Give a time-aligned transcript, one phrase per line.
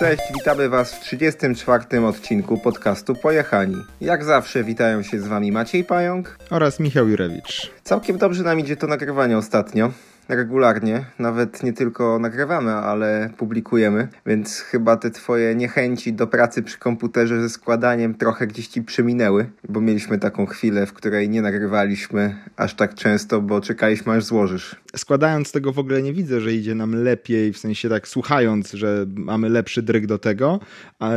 [0.00, 2.06] Cześć, witamy Was w 34.
[2.06, 3.76] odcinku podcastu Pojechani.
[4.00, 7.70] Jak zawsze witają się z Wami Maciej Pająk oraz Michał Jurewicz.
[7.84, 9.90] Całkiem dobrze nam idzie to nagrywanie ostatnio
[10.30, 16.78] regularnie, nawet nie tylko nagrywamy, ale publikujemy, więc chyba te twoje niechęci do pracy przy
[16.78, 22.36] komputerze ze składaniem trochę gdzieś ci przeminęły, bo mieliśmy taką chwilę, w której nie nagrywaliśmy
[22.56, 24.76] aż tak często, bo czekaliśmy aż złożysz.
[24.96, 29.06] Składając tego w ogóle nie widzę, że idzie nam lepiej, w sensie tak słuchając, że
[29.08, 30.60] mamy lepszy dryg do tego,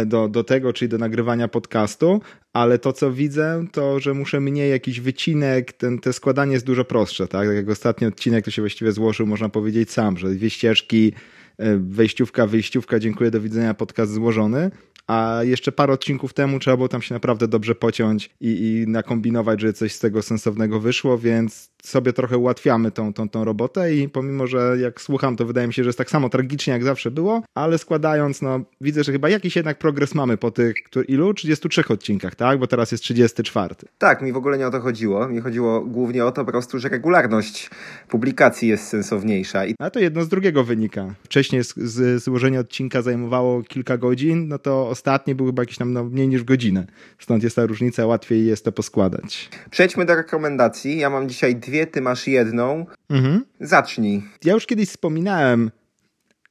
[0.05, 2.22] do, do tego, czyli do nagrywania podcastu,
[2.54, 6.86] ale to, co widzę, to, że muszę mniej jakiś wycinek, ten, te składanie jest dużo
[6.86, 7.48] prostsze, tak?
[7.48, 11.14] Tak jak ostatni odcinek, to się właściwie złożył, można powiedzieć sam, że dwie ścieżki,
[11.58, 14.72] e, wejściówka, wyjściówka, dziękuję, do widzenia, podcast złożony,
[15.08, 19.62] a jeszcze parę odcinków temu trzeba było tam się naprawdę dobrze pociąć i, i nakombinować,
[19.62, 24.10] żeby coś z tego sensownego wyszło, więc sobie trochę ułatwiamy tą, tą, tą robotę i
[24.10, 27.12] pomimo, że jak słucham, to wydaje mi się, że jest tak samo tragicznie jak zawsze
[27.12, 30.75] było, ale składając, no widzę, że chyba jakiś jednak progres mamy po tych
[31.08, 31.34] ilu?
[31.34, 32.59] 33 odcinkach, tak?
[32.59, 33.75] Bo teraz jest 34.
[33.98, 35.28] Tak, mi w ogóle nie o to chodziło.
[35.28, 37.70] Mi chodziło głównie o to po prostu, że regularność
[38.09, 39.66] publikacji jest sensowniejsza.
[39.66, 39.75] I...
[39.80, 41.14] A to jedno z drugiego wynika.
[41.23, 45.94] Wcześniej z, z, złożenie odcinka zajmowało kilka godzin, no to ostatni był chyba jakiś tam
[45.94, 46.88] no, mniej niż godzinę.
[47.20, 49.50] Stąd jest ta różnica, łatwiej jest to poskładać.
[49.72, 50.97] Przejdźmy do rekomendacji.
[50.97, 52.85] Ja mam dzisiaj dwie dwie, ty masz jedną.
[53.09, 53.45] Mhm.
[53.59, 54.23] Zacznij.
[54.45, 55.71] Ja już kiedyś wspominałem,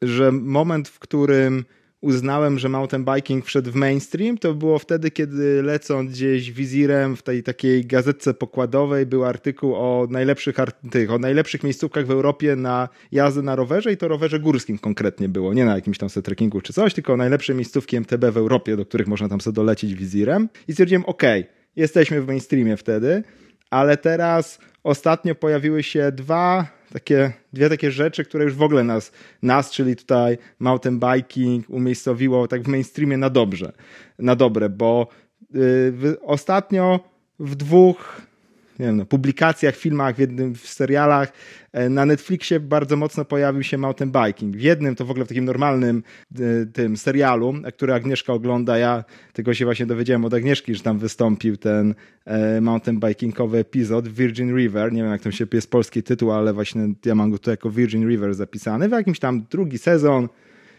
[0.02, 1.64] że moment, w którym
[2.00, 7.22] uznałem, że mountain biking wszedł w mainstream, to było wtedy, kiedy lecąc gdzieś wizirem w
[7.22, 10.56] tej takiej gazetce pokładowej był artykuł o najlepszych,
[10.90, 15.28] tych, o najlepszych miejscówkach w Europie na jazdę na rowerze i to rowerze górskim konkretnie
[15.28, 18.86] było, nie na jakimś tam trekkingu czy coś, tylko najlepsze miejscówki MTB w Europie, do
[18.86, 21.22] których można tam sobie dolecieć wizirem i stwierdziłem, ok,
[21.76, 23.22] jesteśmy w mainstreamie wtedy,
[23.70, 29.12] ale teraz ostatnio pojawiły się dwa takie, dwie takie rzeczy, które już w ogóle nas,
[29.42, 33.72] nas, czyli tutaj mountain biking umiejscowiło tak w mainstreamie na dobrze,
[34.19, 35.08] na dobre, bo
[35.55, 37.01] yy, ostatnio
[37.39, 38.23] w dwóch
[38.82, 41.32] nie wiem, no, publikacjach, filmach, w jednym w serialach.
[41.72, 44.56] E, na Netflixie bardzo mocno pojawił się mountain biking.
[44.56, 46.02] W jednym to w ogóle w takim normalnym
[46.34, 48.78] e, tym serialu, który Agnieszka ogląda.
[48.78, 51.94] Ja tego się właśnie dowiedziałem od Agnieszki, że tam wystąpił ten
[52.24, 54.92] e, mountain bikingowy epizod Virgin River.
[54.92, 57.70] Nie wiem, jak to się jest polski tytuł, ale właśnie ja mam go tu jako
[57.70, 58.88] Virgin River zapisany.
[58.88, 60.28] W jakimś tam drugi sezon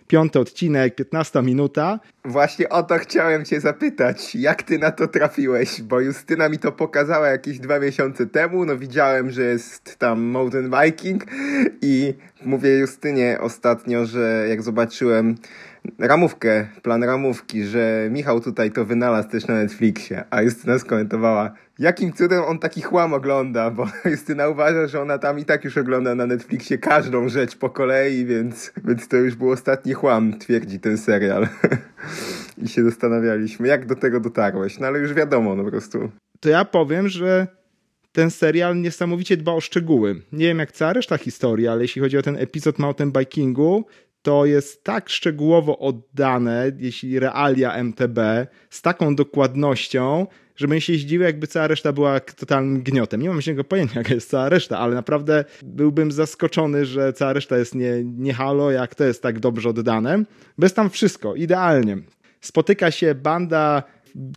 [0.07, 1.99] piąty odcinek, 15 minuta.
[2.25, 6.71] Właśnie o to chciałem cię zapytać, jak ty na to trafiłeś, bo Justyna mi to
[6.71, 11.25] pokazała jakieś dwa miesiące temu, no widziałem, że jest tam mountain biking
[11.81, 12.13] i
[12.45, 15.35] mówię Justynie ostatnio, że jak zobaczyłem
[15.99, 22.13] ramówkę, plan ramówki, że Michał tutaj to wynalazł też na Netflixie, a Justyna skomentowała, jakim
[22.13, 26.15] cudem on taki chłam ogląda, bo Justyna uważa, że ona tam i tak już ogląda
[26.15, 30.97] na Netflixie każdą rzecz po kolei, więc, więc to już był ostatni chłam, twierdzi ten
[30.97, 31.47] serial.
[32.63, 36.09] I się zastanawialiśmy, jak do tego dotarłeś, no ale już wiadomo, no po prostu.
[36.39, 37.47] To ja powiem, że
[38.11, 40.21] ten serial niesamowicie dba o szczegóły.
[40.31, 43.85] Nie wiem jak cała reszta historii, ale jeśli chodzi o ten epizod mountain bikingu,
[44.23, 48.19] to jest tak szczegółowo oddane, jeśli realia MTB,
[48.69, 53.21] z taką dokładnością, że bym się zdziwił, jakby cała reszta była totalnym gniotem.
[53.21, 57.57] Nie mam żadnego pojęcia, jaka jest cała reszta, ale naprawdę byłbym zaskoczony, że cała reszta
[57.57, 60.23] jest nie, nie halo, jak to jest tak dobrze oddane.
[60.57, 61.97] Bez tam wszystko, idealnie.
[62.41, 63.83] Spotyka się banda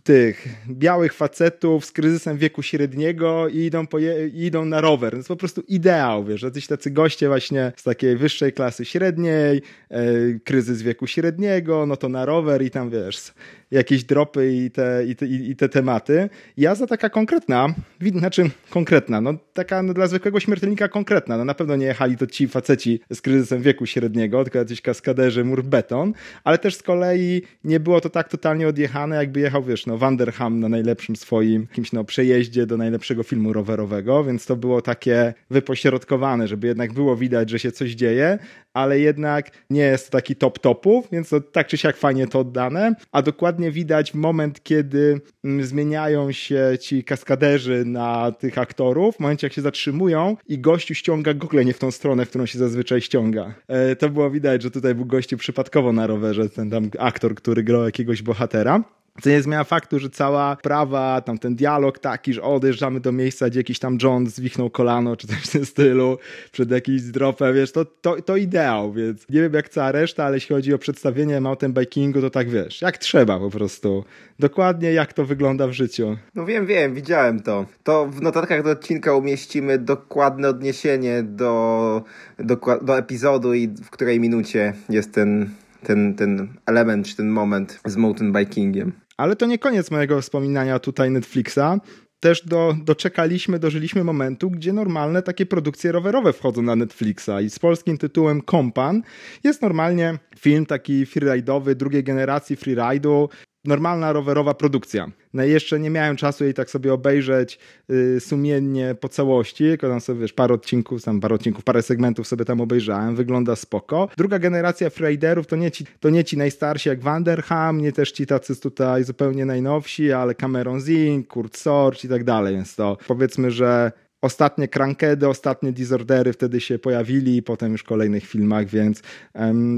[0.03, 5.11] tych białych facetów z kryzysem wieku średniego i idą, po je, i idą na rower.
[5.11, 9.61] To jest po prostu ideał, wiesz, jacyś tacy goście właśnie z takiej wyższej klasy średniej,
[9.89, 10.03] e,
[10.43, 13.33] kryzys wieku średniego, no to na rower i tam, wiesz,
[13.71, 16.29] jakieś dropy i te, i te, i te tematy.
[16.57, 17.67] Jazda taka konkretna,
[18.15, 21.37] znaczy konkretna, no taka no, dla zwykłego śmiertelnika konkretna.
[21.37, 25.43] No na pewno nie jechali to ci faceci z kryzysem wieku średniego, tylko jacyś kaskaderzy
[25.43, 26.13] mur beton,
[26.43, 30.59] ale też z kolei nie było to tak totalnie odjechane, jakby jechał, wiesz, no Vanderham
[30.59, 36.47] na najlepszym swoim jakimś no przejeździe do najlepszego filmu rowerowego, więc to było takie wypośrodkowane,
[36.47, 38.39] żeby jednak było widać, że się coś dzieje,
[38.73, 42.39] ale jednak nie jest to taki top topów, więc to tak czy siak fajnie to
[42.39, 49.19] oddane, a dokładnie widać moment, kiedy mm, zmieniają się ci kaskaderzy na tych aktorów, w
[49.19, 52.59] momencie jak się zatrzymują i gościu ściąga gogle nie w tą stronę, w którą się
[52.59, 53.53] zazwyczaj ściąga.
[53.67, 57.63] E, to było widać, że tutaj był gościu przypadkowo na rowerze, ten tam aktor, który
[57.63, 58.83] grał jakiegoś bohatera.
[59.21, 63.49] Co nie zmienia faktu, że cała prawa, tam ten dialog taki, że odjeżdżamy do miejsca,
[63.49, 66.17] gdzie jakiś tam John zwichnął kolano, czy coś w tym stylu,
[66.51, 70.35] przed jakimś dropem, wiesz, to, to, to ideał, więc nie wiem jak cała reszta, ale
[70.35, 74.03] jeśli chodzi o przedstawienie mountain bikingu, to tak wiesz, jak trzeba po prostu.
[74.39, 76.17] Dokładnie jak to wygląda w życiu.
[76.35, 77.65] No wiem, wiem, widziałem to.
[77.83, 82.03] To w notatkach do odcinka umieścimy dokładne odniesienie do,
[82.39, 85.49] do, do epizodu i w której minucie jest ten
[85.83, 88.91] ten, ten element, czy ten moment z mountain bikingiem.
[89.17, 91.79] Ale to nie koniec mojego wspominania tutaj Netflixa.
[92.19, 97.59] Też do, doczekaliśmy, dożyliśmy momentu, gdzie normalne takie produkcje rowerowe wchodzą na Netflixa i z
[97.59, 99.01] polskim tytułem Kompan
[99.43, 103.27] jest normalnie film taki freeride'owy drugiej generacji freeride'u,
[103.65, 105.11] normalna rowerowa produkcja.
[105.33, 107.59] No jeszcze nie miałem czasu jej tak sobie obejrzeć
[107.89, 112.27] y, sumiennie po całości, tylko tam sobie, wiesz, parę odcinków, tam parę odcinków, parę segmentów
[112.27, 114.09] sobie tam obejrzałem, wygląda spoko.
[114.17, 118.25] Druga generacja freeriderów to nie ci, to nie ci najstarsi jak Vanderham, nie też ci
[118.25, 123.51] tacy tutaj zupełnie najnowsi, ale Cameron Zink, Kurt Sorge i tak dalej, więc to powiedzmy,
[123.51, 123.91] że
[124.27, 129.01] ostatnie krankedy, ostatnie disordery wtedy się pojawili i potem już w kolejnych filmach, więc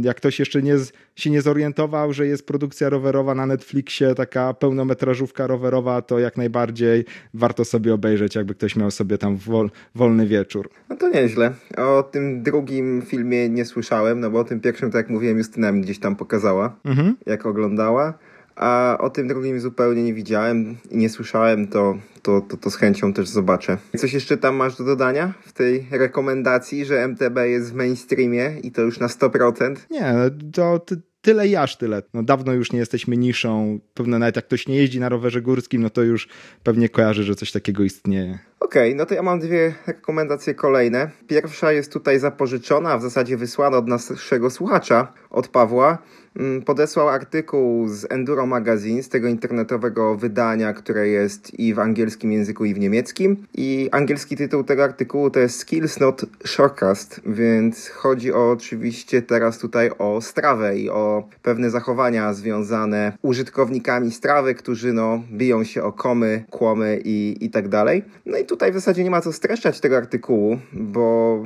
[0.02, 0.76] jak ktoś jeszcze nie,
[1.16, 7.06] się nie zorientował, że jest produkcja rowerowa na Netflixie, taka pełnometrażówka rowerowa, to jak najbardziej
[7.34, 10.70] warto sobie obejrzeć, jakby ktoś miał sobie tam wol, wolny wieczór.
[10.90, 11.54] No to nieźle.
[11.78, 15.72] O tym drugim filmie nie słyszałem, no bo o tym pierwszym, tak jak mówiłem, Justyna
[15.72, 17.16] mi gdzieś tam pokazała, mhm.
[17.26, 18.14] jak oglądała
[18.60, 22.76] a o tym drugim zupełnie nie widziałem i nie słyszałem, to, to, to, to z
[22.76, 23.78] chęcią też zobaczę.
[23.98, 28.72] Coś jeszcze tam masz do dodania w tej rekomendacji, że MTB jest w mainstreamie i
[28.72, 29.76] to już na 100%?
[29.92, 30.14] Nie,
[30.54, 30.86] to
[31.22, 32.04] tyle i aż tyle.
[32.14, 33.80] No dawno już nie jesteśmy niszą.
[33.94, 36.28] Pewno nawet jak ktoś nie jeździ na rowerze górskim, no to już
[36.64, 38.40] pewnie kojarzy, że coś takiego istnieje.
[38.60, 41.10] Okej, okay, no to ja mam dwie rekomendacje kolejne.
[41.28, 45.98] Pierwsza jest tutaj zapożyczona, w zasadzie wysłana od naszego słuchacza, od Pawła.
[46.36, 52.32] Mm, podesłał artykuł z Enduro Magazine, z tego internetowego wydania, które jest i w angielskim
[52.32, 53.38] języku, i w niemieckim.
[53.56, 59.58] I angielski tytuł tego artykułu to jest Skills Not Shortcast, więc chodzi o, oczywiście teraz
[59.58, 65.92] tutaj o strawę i o pewne zachowania związane użytkownikami strawy, którzy no, biją się o
[65.92, 68.04] komy, kłomy i, i tak dalej.
[68.26, 71.44] No i tutaj w zasadzie nie ma co streszczać tego artykułu, bo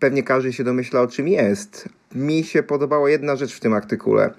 [0.00, 1.88] pewnie każdy się domyśla o czym jest.
[2.14, 4.30] Mi się podobała jedna rzecz w tym artykule,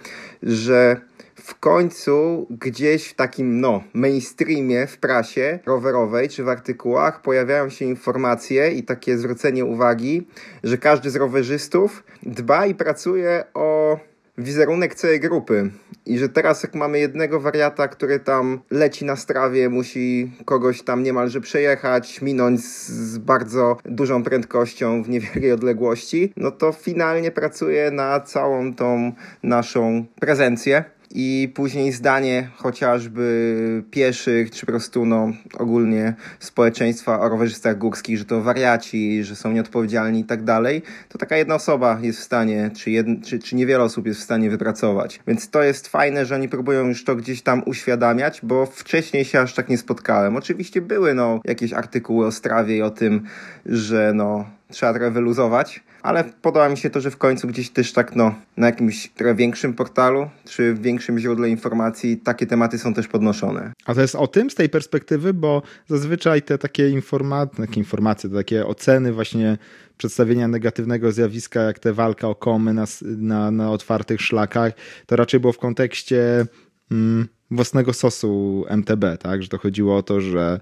[0.44, 1.02] że
[1.36, 7.86] w końcu gdzieś w takim no, mainstreamie w prasie rowerowej czy w artykułach pojawiają się
[7.86, 10.28] informacje i takie zwrócenie uwagi,
[10.64, 14.00] że każdy z rowerzystów dba i pracuje o
[14.39, 15.71] wizerunek całej grupy.
[16.06, 21.03] I że teraz jak mamy jednego wariata, który tam leci na strawie, musi kogoś tam
[21.03, 28.19] niemalże przejechać, minąć z, bardzo dużą prędkością w niewielkiej odległości, no to finalnie pracuje na
[28.19, 29.12] całą tą
[29.44, 37.78] naszą prezencję i później zdanie chociażby pieszych, czy po prostu no, ogólnie społeczeństwa o rowerzystach
[37.78, 42.20] górskich, że to wariaci, że są nieodpowiedzialni i tak dalej, to taka jedna osoba jest
[42.20, 45.20] w stanie, czy, jed, czy, czy niewiele osób jest w stanie wypracować.
[45.28, 49.40] Więc to jest fajne, że oni próbują już to gdzieś tam uświadamiać, bo wcześniej się
[49.40, 50.36] aż tak nie spotkałem.
[50.36, 53.24] Oczywiście były no, jakieś artykuły o strawie i o tym,
[53.66, 57.94] że no, trzeba trochę wyluzować, ale podoba mi się to, że w końcu gdzieś też
[57.94, 63.07] tak no, na jakimś trochę większym portalu, czy większym źródle informacji takie tematy są też
[63.07, 63.74] podnoszone.
[63.86, 68.30] A to jest o tym z tej perspektywy, bo zazwyczaj te takie, informa takie informacje,
[68.30, 69.57] takie oceny właśnie
[69.98, 74.74] przedstawienia negatywnego zjawiska, jak te walka o komy na, na, na otwartych szlakach,
[75.06, 76.46] to raczej było w kontekście
[76.92, 79.44] mm, własnego sosu MTB, tak?
[79.44, 80.60] Że to chodziło o to, że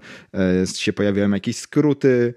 [0.62, 2.34] e, się pojawiają jakieś skróty,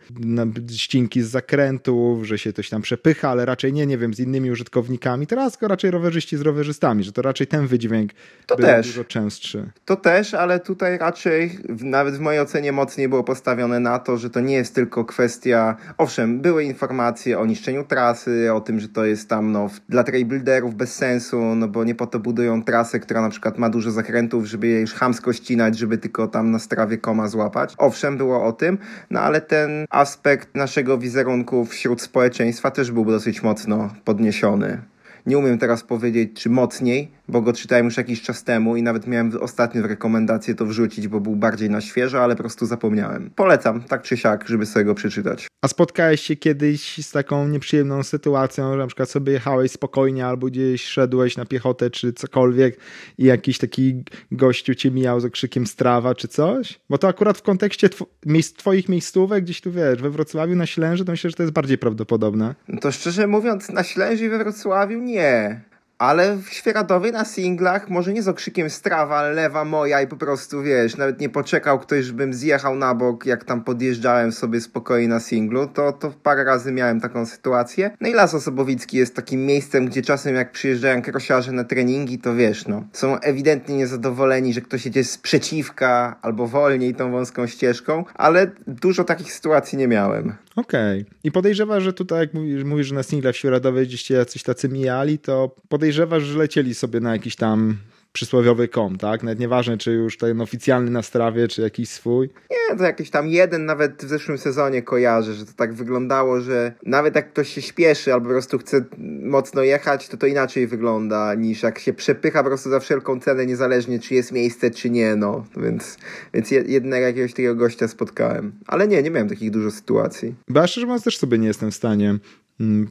[0.75, 4.51] ścinki z zakrętów, że się coś tam przepycha, ale raczej nie, nie wiem, z innymi
[4.51, 5.27] użytkownikami.
[5.27, 8.12] Teraz raczej rowerzyści z rowerzystami, że to raczej ten wydźwięk
[8.46, 8.88] to był też.
[8.88, 9.72] dużo częstszy.
[9.86, 14.29] To też, ale tutaj raczej nawet w mojej ocenie mocniej było postawione na to, że
[14.29, 19.05] to nie jest tylko kwestia, owszem, były informacje o niszczeniu trasy, o tym, że to
[19.05, 23.22] jest tam no, dla trailbuilderów bez sensu, no bo nie po to budują trasę, która
[23.22, 26.98] na przykład ma dużo zakrętów, żeby je już chamsko ścinać, żeby tylko tam na strawie
[26.98, 27.74] koma złapać.
[27.77, 28.77] Owszem, było o tym,
[29.10, 34.81] no ale ten aspekt naszego wizerunku wśród społeczeństwa też był dosyć mocno podniesiony.
[35.25, 39.08] Nie umiem teraz powiedzieć, czy mocniej, bo go czytałem już jakiś czas temu i nawet
[39.08, 43.32] miałem ostatnio w rekomendację to wrzucić, bo był bardziej na świeżo, ale po prostu zapomniałem.
[43.36, 45.48] Polecam, tak czy siak, żeby sobie go przeczytać.
[45.62, 50.48] A spotkałeś się kiedyś z taką nieprzyjemną sytuacją, że na przykład sobie jechałeś spokojnie albo
[50.48, 52.78] gdzieś szedłeś na piechotę czy cokolwiek
[53.18, 56.80] i jakiś taki gościu cię mijał z okrzykiem strawa czy coś?
[56.90, 60.66] Bo to akurat w kontekście tw miejsc, twoich miejscówek gdzieś tu wiesz, we Wrocławiu na
[60.66, 62.56] Ślęży to myślę, że to jest bardziej prawdopodobne.
[62.68, 65.62] No to szczerze mówiąc na Ślęży i we Wrocławiu nie
[66.01, 70.62] ale w Świeradowie na singlach, może nie z okrzykiem strawa, lewa moja i po prostu,
[70.62, 75.20] wiesz, nawet nie poczekał ktoś, żebym zjechał na bok, jak tam podjeżdżałem sobie spokojnie na
[75.20, 77.91] singlu, to, to parę razy miałem taką sytuację.
[78.01, 82.36] No i Las Osobowicki jest takim miejscem, gdzie czasem jak przyjeżdżają krosiarze na treningi, to
[82.36, 88.51] wiesz, no, są ewidentnie niezadowoleni, że ktoś jedzie sprzeciwka albo wolniej tą wąską ścieżką, ale
[88.67, 90.36] dużo takich sytuacji nie miałem.
[90.55, 91.01] Okej.
[91.01, 91.13] Okay.
[91.24, 94.70] I podejrzewa, że tutaj, jak mówisz, mówisz że na single w Świeradowej gdzieś jacyś tacy
[94.70, 97.77] mijali, to podejrzewa, podejrzewasz, że lecieli sobie na jakiś tam
[98.13, 99.24] przysłowiowy kom, tak?
[99.24, 102.30] Nawet nieważne, czy już ten oficjalny na strawie, czy jakiś swój.
[102.51, 106.74] Nie, to jakiś tam jeden nawet w zeszłym sezonie kojarzę, że to tak wyglądało, że
[106.86, 108.86] nawet jak ktoś się śpieszy albo po prostu chce
[109.24, 113.46] mocno jechać, to to inaczej wygląda niż jak się przepycha po prostu za wszelką cenę,
[113.46, 115.46] niezależnie czy jest miejsce, czy nie, no.
[115.58, 115.98] Więc,
[116.34, 118.51] więc jednego jakiegoś takiego gościa spotkałem.
[118.68, 120.36] Ale nie, nie miałem takich dużo sytuacji.
[120.48, 122.20] Bo ja szczerze mówiąc też sobie nie jestem w stanie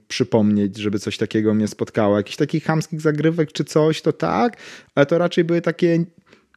[0.09, 2.17] przypomnieć, żeby coś takiego mnie spotkało.
[2.17, 4.57] Jakichś takich chamskich zagrywek czy coś, to tak,
[4.95, 6.05] ale to raczej były takie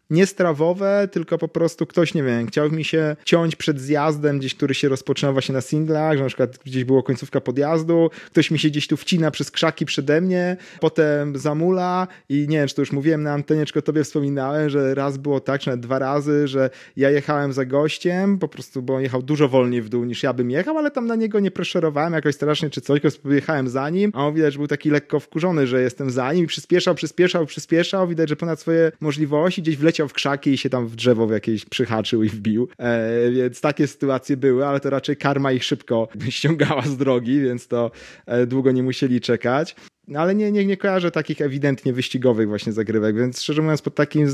[0.09, 4.73] niestrawowe, tylko po prostu ktoś, nie wiem, chciał mi się ciąć przed zjazdem gdzieś, który
[4.73, 8.69] się rozpoczyna właśnie na singlach, że na przykład gdzieś było końcówka podjazdu, ktoś mi się
[8.69, 12.91] gdzieś tu wcina przez krzaki przede mnie, potem zamula i nie wiem, czy to już
[12.91, 16.69] mówiłem na antenie, czy tobie wspominałem, że raz było tak, czy nawet dwa razy, że
[16.97, 20.33] ja jechałem za gościem, po prostu, bo on jechał dużo wolniej w dół niż ja
[20.33, 23.89] bym jechał, ale tam na niego nie preszerowałem jakoś strasznie czy coś, tylko jechałem za
[23.89, 26.95] nim, a on widać, że był taki lekko wkurzony, że jestem za nim i przyspieszał,
[26.95, 30.87] przyspieszał, przyspieszał, widać, że ponad swoje możliwości gdzieś wleciał wleciał w krzaki i się tam
[30.87, 32.67] w drzewo w jakieś przyhaczył i wbił.
[32.77, 37.67] E, więc takie sytuacje były, ale to raczej karma ich szybko ściągała z drogi, więc
[37.67, 37.91] to
[38.25, 39.75] e, długo nie musieli czekać.
[40.07, 43.95] No ale nie, nie, nie kojarzę takich ewidentnie wyścigowych właśnie zagrywek, więc szczerze mówiąc pod
[43.95, 44.27] takim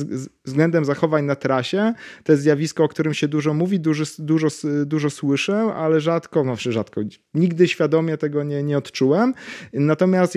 [0.45, 4.47] względem zachowań na trasie to jest zjawisko, o którym się dużo mówi, dużo, dużo,
[4.85, 7.01] dużo słyszę, ale rzadko, no rzadko,
[7.33, 9.33] nigdy świadomie tego nie, nie odczułem.
[9.73, 10.35] Natomiast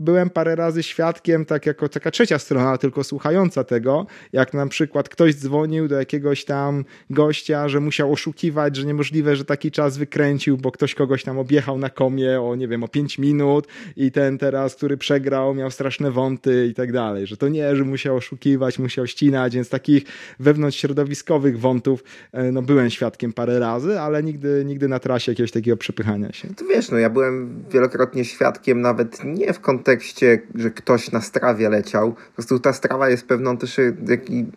[0.00, 5.08] byłem parę razy świadkiem, tak jako taka trzecia strona, tylko słuchająca tego, jak na przykład
[5.08, 10.56] ktoś dzwonił do jakiegoś tam gościa, że musiał oszukiwać, że niemożliwe, że taki czas wykręcił,
[10.56, 14.38] bo ktoś kogoś tam objechał na komie o, nie wiem, o 5 minut i ten
[14.38, 18.78] teraz, który przegrał, miał straszne wąty i tak dalej, że to nie, że musiał oszukiwać,
[18.78, 20.04] musiał ścinać, więc takich
[20.40, 25.52] wewnątrz środowiskowych wątów e, no byłem świadkiem parę razy, ale nigdy, nigdy na trasie jakiegoś
[25.52, 26.48] takiego przepychania się.
[26.54, 31.68] To wiesz, no ja byłem wielokrotnie świadkiem nawet nie w kontekście, że ktoś na strawie
[31.68, 32.12] leciał.
[32.12, 33.92] Po prostu ta strawa jest pewną też e,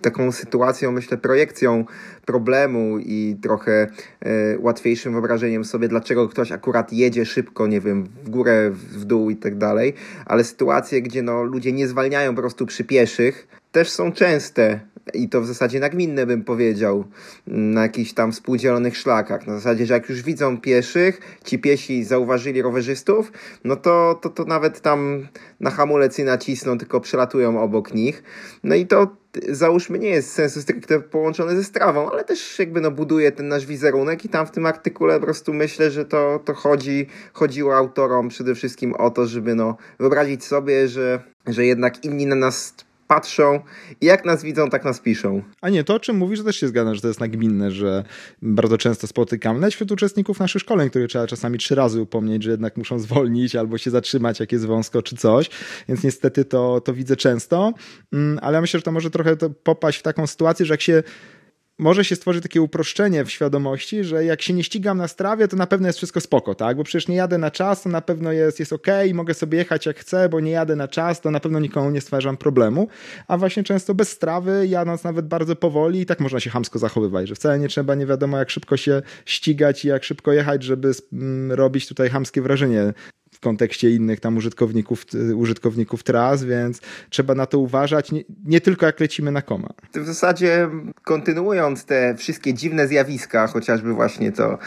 [0.02, 1.86] taką sytuacją, myślę, projekcją
[2.26, 3.88] problemu i trochę
[4.20, 9.30] e, łatwiejszym wyobrażeniem sobie, dlaczego ktoś akurat jedzie szybko, nie wiem, w górę, w dół
[9.30, 9.94] i tak dalej.
[10.26, 14.80] Ale sytuacje, gdzie no, ludzie nie zwalniają po prostu przy pieszych, też są częste
[15.14, 17.04] i to w zasadzie nagminne bym powiedział,
[17.48, 19.48] na jakichś tam współdzielonych szlakach.
[19.48, 23.32] Na zasadzie, że jak już widzą pieszych, ci piesi zauważyli rowerzystów,
[23.64, 25.28] no to, to, to nawet tam
[25.60, 28.24] na hamulec nie nacisną, tylko przelatują obok nich.
[28.64, 29.08] No i to
[29.50, 33.66] załóżmy nie jest sensu stricte połączone ze strawą, ale też jakby no buduje ten nasz
[33.66, 38.30] wizerunek i tam w tym artykule po prostu myślę, że to, to chodzi, chodziło autorom
[38.30, 42.76] przede wszystkim o to, żeby no wyobrazić sobie, że, że jednak inni na nas
[43.08, 43.60] patrzą
[44.02, 45.42] i jak nas widzą, tak nas piszą.
[45.62, 48.04] A nie, to o czym mówisz, też się zgadzam, że to jest nagminne, że
[48.42, 52.52] bardzo często spotykamy, nawet wśród uczestników naszych szkoleń, które trzeba czasami trzy razy upomnieć, że
[52.52, 55.50] jednak muszą zwolnić albo się zatrzymać, jak jest wąsko czy coś,
[55.90, 57.74] więc niestety to, to widzę często,
[58.14, 61.04] mm, ale myślę, że to może trochę popaść w taką sytuację, że jak się
[61.80, 65.58] może się stworzyć takie uproszczenie w świadomości, że jak się nie ścigam na strawie, to
[65.58, 66.78] na pewno jest wszystko spoko, tak?
[66.78, 69.86] Bo przecież nie jadę na czas, to na pewno jest, jest ok, mogę sobie jechać
[69.86, 72.88] jak chcę, bo nie jadę na czas, to na pewno nikomu nie stwarzam problemu.
[73.28, 77.28] A właśnie często bez strawy, jadąc nawet bardzo powoli, i tak można się hamsko zachowywać,
[77.28, 80.92] że wcale nie trzeba nie wiadomo jak szybko się ścigać i jak szybko jechać, żeby
[81.14, 82.94] mm, robić tutaj hamskie wrażenie
[83.38, 88.86] w kontekście innych tam użytkowników, użytkowników tras, więc trzeba na to uważać, nie, nie, tylko
[88.86, 89.70] jak lecimy na koma.
[89.94, 90.70] W zasadzie
[91.04, 94.58] kontynuując te wszystkie dziwne zjawiska, chociażby właśnie to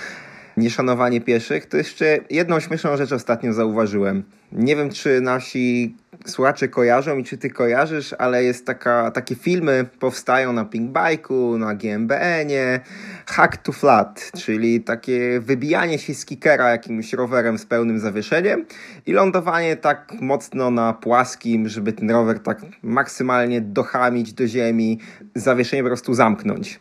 [0.61, 4.23] nieszanowanie pieszych, to jeszcze jedną śmieszną rzecz ostatnio zauważyłem.
[4.53, 5.95] Nie wiem, czy nasi
[6.27, 11.59] słuchacze kojarzą i czy ty kojarzysz, ale jest taka, takie filmy powstają na Pink Bike'u,
[11.59, 12.81] na GMBN-ie,
[13.27, 18.67] Hack to Flat, czyli takie wybijanie się z kickera jakimś rowerem z pełnym zawieszeniem
[19.07, 24.99] i lądowanie tak mocno na płaskim, żeby ten rower tak maksymalnie dochamić do ziemi,
[25.35, 26.81] zawieszenie po prostu zamknąć.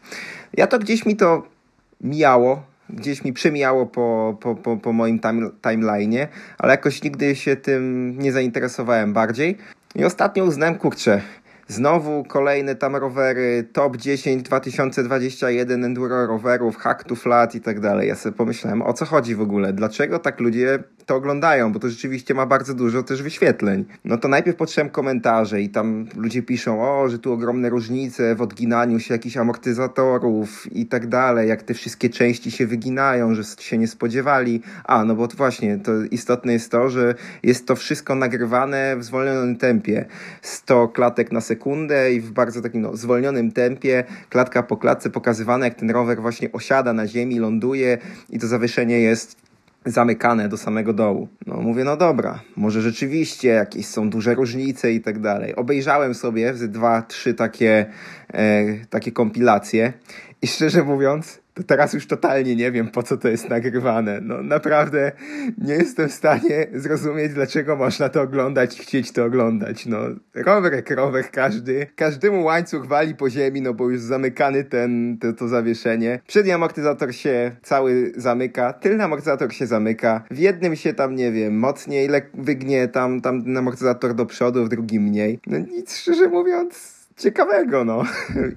[0.54, 1.44] Ja to gdzieś mi to
[2.02, 6.28] mijało, gdzieś mi przemijało po, po, po, po moim time, timeline'ie,
[6.58, 9.58] ale jakoś nigdy się tym nie zainteresowałem bardziej.
[9.96, 11.22] I ostatnio uznałem, kurczę,
[11.72, 18.08] Znowu kolejne tam rowery, top 10 2021 enduro rowerów, hack to flat i tak dalej.
[18.08, 19.74] Ja sobie pomyślałem, o co chodzi w ogóle?
[19.74, 20.80] Dlaczego tak ludzie
[21.10, 21.74] to oglądają?
[21.74, 23.86] Bo to rzeczywiście ma bardzo dużo też wyświetleń.
[24.06, 28.42] No to najpierw patrzyłem komentarze i tam ludzie piszą, o, że tu ogromne różnice w
[28.42, 33.78] odginaniu się jakichś amortyzatorów i tak dalej, jak te wszystkie części się wyginają, że się
[33.78, 34.62] nie spodziewali.
[34.84, 39.58] A, no bo właśnie, to istotne jest to, że jest to wszystko nagrywane w zwolnionym
[39.58, 40.06] tempie.
[40.42, 45.66] 100 klatek na sekundę i w bardzo takim no, zwolnionym tempie, klatka po klatce pokazywane,
[45.66, 47.98] jak ten rower właśnie osiada na ziemi, ląduje
[48.30, 49.49] i to zawieszenie jest
[49.92, 51.28] zamykane do samego dołu.
[51.48, 55.56] No mówię, no dobra, może rzeczywiście jakieś są duże różnice i tak dalej.
[55.56, 57.86] Obejrzałem sobie dwa, trzy takie,
[58.34, 59.94] e, takie kompilacje
[60.42, 64.20] i szczerze mówiąc, to teraz już totalnie nie wiem, po co to jest nagrywane.
[64.22, 65.12] No naprawdę
[65.58, 69.86] nie jestem w stanie zrozumieć, dlaczego można to oglądać i chcieć to oglądać.
[69.86, 69.98] No,
[70.36, 71.88] rower jak rower każdy.
[71.96, 76.20] Każdemu łańcuch wali po ziemi, no bo już zamykany ten, to, to zawieszenie.
[76.28, 80.24] Przedni amortyzator się cały zamyka, tylny amortyzator się zamyka.
[80.32, 85.04] W jednym się tam, nie wiem, mocniej wygnie tam, tam amortyzator do przodu, w drugim
[85.04, 85.40] mniej.
[85.48, 88.04] No nic, szczerze mówiąc ciekawego, no.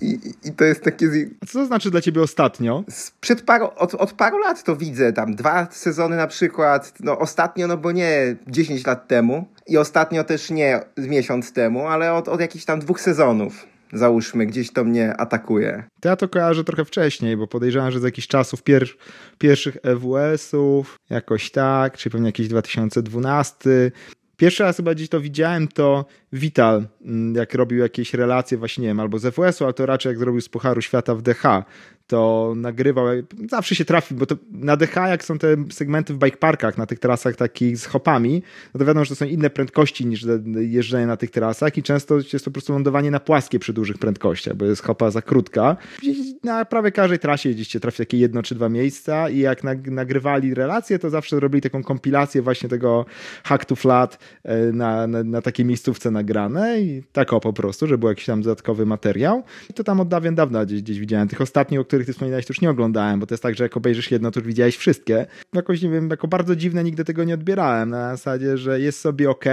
[0.01, 1.07] I, I, to jest takie...
[1.41, 2.85] A co to znaczy dla ciebie ostatnio?
[3.21, 7.67] Przed paru, od, od paru lat to widzę, tam dwa sezony na przykład, no ostatnio,
[7.67, 12.41] no bo nie 10 lat temu i ostatnio też nie miesiąc temu, ale od, od
[12.41, 15.85] jakichś tam dwóch sezonów załóżmy, gdzieś to mnie atakuje.
[16.01, 18.89] To ja to kojarzę trochę wcześniej, bo podejrzewam, że z jakichś czasów pier
[19.39, 23.91] pierwszych EWS-ów, jakoś tak, czy pewnie jakiś 2012.
[24.43, 28.89] Pierwszy raz chyba gdzieś to widziałem, to Vital, mm, jak robił jakieś relacje właśnie, nie
[28.89, 31.65] wiem, albo z FWS-u, ale to raczej jak zrobił z Pucharu Świata w DH,
[32.13, 33.07] to nagrywał,
[33.51, 36.87] zawsze się trafi, bo to na DH, jak są te segmenty w bike parkach, na
[36.87, 38.43] tych trasach takich z hopami,
[38.75, 40.27] no to wiadomo, że to są inne prędkości niż
[40.57, 43.99] jeżdżenie na tych trasach i często jest to po prostu lądowanie na płaskie przy dużych
[43.99, 45.77] prędkościach, bo jest hopa za krótka.
[46.45, 50.99] Na prawie każdej trasie gdzieś trafi takie jedno czy dwa miejsca i jak nagrywali relacje,
[50.99, 53.07] to zawsze robili taką kompilację właśnie tego
[53.45, 57.87] hack to flat e, na, na, na takiej miejscówce nagrane i tak o po prostu,
[57.87, 59.43] że był jakiś tam dodatkowy materiał.
[59.71, 61.29] I to tam od dawien dawna gdzieś, gdzieś widziałem.
[61.29, 63.65] Tych ostatnich, o których ty wspominałeś, to już nie oglądałem, bo to jest tak, że
[63.65, 65.27] jak obejrzysz jedno, to już widziałeś wszystkie.
[65.55, 67.91] Jakoś, nie wiem, jako bardzo dziwne nigdy tego nie odbierałem.
[67.91, 69.45] Na zasadzie, że jest sobie ok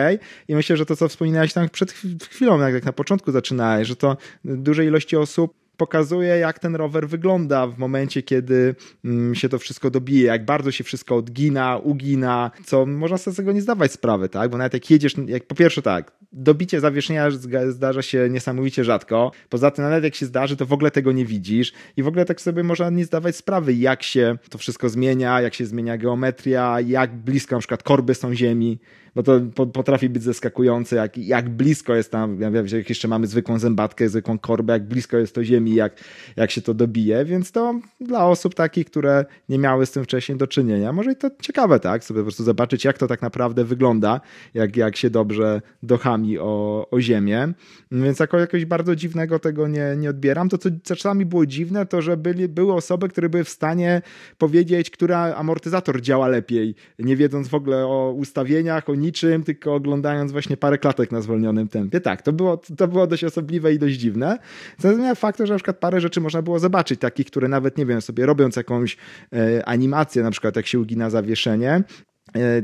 [0.47, 1.91] i myślę, że to, co wspominałeś tam przed
[2.29, 7.67] chwilą, jak na początku zaczynałeś, że to dużej ilości osób pokazuje, jak ten rower wygląda
[7.67, 12.85] w momencie, kiedy mm, się to wszystko dobije, jak bardzo się wszystko odgina, ugina, co
[12.85, 14.51] można sobie z tego nie zdawać sprawy, tak?
[14.51, 17.27] Bo nawet jak jedziesz, jak po pierwsze tak, dobicie zawieszenia
[17.69, 19.31] zdarza się niesamowicie rzadko.
[19.49, 22.25] Poza tym, nawet jak się zdarzy, to w ogóle tego nie widzisz i w ogóle
[22.25, 26.81] tak sobie można nie zdawać sprawy, jak się to wszystko zmienia, jak się zmienia geometria,
[26.81, 28.79] jak blisko na przykład korby są ziemi
[29.15, 29.39] bo to
[29.73, 34.09] potrafi być zaskakujące, jak, jak blisko jest tam, ja wiem, jak jeszcze mamy zwykłą zębatkę,
[34.09, 36.03] zwykłą korbę, jak blisko jest to ziemi, jak,
[36.35, 40.37] jak się to dobije, więc to dla osób takich, które nie miały z tym wcześniej
[40.37, 43.63] do czynienia, może i to ciekawe, tak, sobie po prostu zobaczyć, jak to tak naprawdę
[43.63, 44.21] wygląda,
[44.53, 47.53] jak, jak się dobrze dochami o, o ziemię,
[47.91, 50.49] więc jako jakoś bardzo dziwnego tego nie, nie odbieram.
[50.49, 54.01] To, co czasami było dziwne, to, że byli, były osoby, które były w stanie
[54.37, 60.31] powiedzieć, który amortyzator działa lepiej, nie wiedząc w ogóle o ustawieniach, o niczym, tylko oglądając
[60.31, 62.01] właśnie parę klatek na zwolnionym tempie.
[62.01, 64.39] Tak, to było, to było dość osobliwe i dość dziwne.
[64.83, 68.01] Natomiast fakt, że na przykład parę rzeczy można było zobaczyć, takich, które nawet, nie wiem,
[68.01, 68.97] sobie robiąc jakąś
[69.33, 71.83] e, animację, na przykład jak się ugina zawieszenie,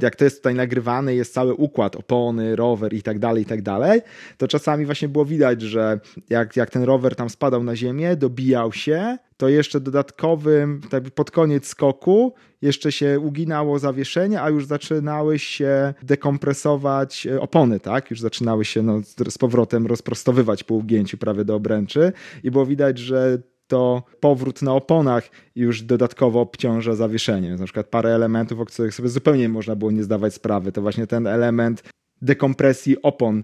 [0.01, 3.62] jak to jest tutaj nagrywane, jest cały układ, opony, rower i tak dalej, i tak
[3.62, 4.01] dalej,
[4.38, 5.99] to czasami właśnie było widać, że
[6.30, 11.32] jak, jak ten rower tam spadał na ziemię, dobijał się, to jeszcze dodatkowym, tak pod
[11.32, 18.12] koniec skoku, jeszcze się uginało zawieszenie, a już zaczynały się dekompresować e, opony, tak?
[18.12, 22.97] Już zaczynały się no, z powrotem rozprostowywać po ugięciu prawie do obręczy i było widać,
[22.97, 27.56] że to powrót na oponach już dodatkowo obciąża zawieszenie.
[27.56, 30.71] Na przykład parę elementów, o których sobie zupełnie można było nie zdawać sprawy.
[30.71, 31.84] To właśnie ten element
[32.21, 33.43] dekompresji opon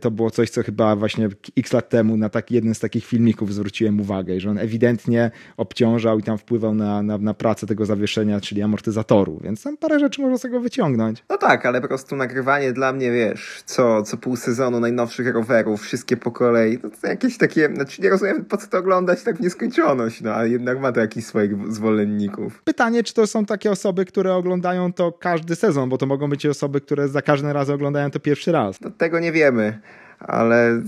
[0.00, 3.54] to było coś, co chyba właśnie x lat temu na taki, jeden z takich filmików
[3.54, 8.40] zwróciłem uwagę, że on ewidentnie obciążał i tam wpływał na, na, na pracę tego zawieszenia,
[8.40, 11.24] czyli amortyzatoru, więc tam parę rzeczy można z tego wyciągnąć.
[11.30, 15.82] No tak, ale po prostu nagrywanie dla mnie, wiesz, co, co pół sezonu najnowszych rowerów,
[15.82, 19.36] wszystkie po kolei, no to jakieś takie, znaczy nie rozumiem po co to oglądać tak
[19.36, 22.62] w nieskończoność, no ale jednak ma to jakichś swoich zwolenników.
[22.64, 26.46] Pytanie, czy to są takie osoby, które oglądają to każdy sezon, bo to mogą być
[26.46, 28.80] osoby, które za każdym razem oglądają to pierwszy raz.
[28.80, 29.80] No tego nie wiemy wiemy,
[30.26, 30.82] ale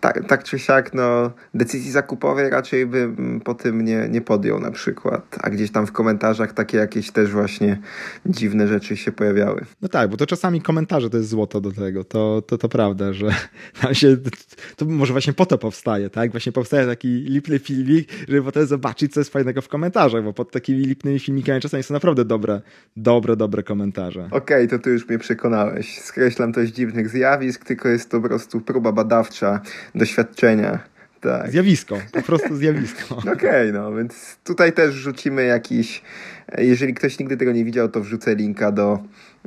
[0.00, 4.70] tak, tak czy siak, no, decyzji zakupowej raczej bym po tym nie, nie podjął na
[4.70, 5.36] przykład.
[5.42, 7.78] A gdzieś tam w komentarzach takie jakieś też właśnie
[8.26, 9.64] dziwne rzeczy się pojawiały.
[9.82, 12.04] No tak, bo to czasami komentarze to jest złoto do tego.
[12.04, 13.34] To, to, to prawda, że
[13.82, 14.16] tam się,
[14.76, 16.30] to może właśnie po to powstaje, tak?
[16.30, 20.50] Właśnie powstaje taki lipny filmik, żeby potem zobaczyć, co jest fajnego w komentarzach, bo pod
[20.50, 22.60] takimi lipnymi filmikami czasami są naprawdę dobre,
[22.96, 24.28] dobre, dobre komentarze.
[24.30, 25.98] Okej, okay, to ty już mnie przekonałeś.
[26.00, 29.60] Skreślam to z dziwnych zjawisk, tylko jest to po prostu próba badawcza
[29.94, 30.78] doświadczenia.
[31.20, 31.50] Tak.
[31.50, 33.16] Zjawisko, po prostu zjawisko.
[33.20, 36.02] Okej, okay, no więc tutaj też rzucimy jakiś,
[36.58, 38.98] jeżeli ktoś nigdy tego nie widział, to wrzucę linka do,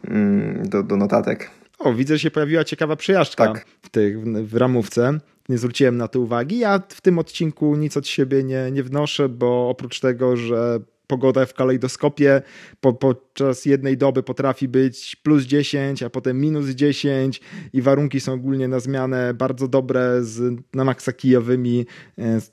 [0.08, 1.50] mm, do, do notatek.
[1.80, 3.66] O, widzę, że się pojawiła ciekawa przejażdżka tak.
[3.82, 5.20] w, tych, w ramówce.
[5.50, 6.60] Nie zwróciłem na to uwagi.
[6.60, 11.46] Ja w tym odcinku nic od siebie nie, nie wnoszę, bo oprócz tego, że pogoda
[11.46, 12.42] w kalejdoskopie
[12.82, 17.42] po, podczas jednej doby potrafi być plus 10, a potem minus 10
[17.74, 21.86] i warunki są ogólnie na zmianę bardzo dobre z na maksa kijowymi.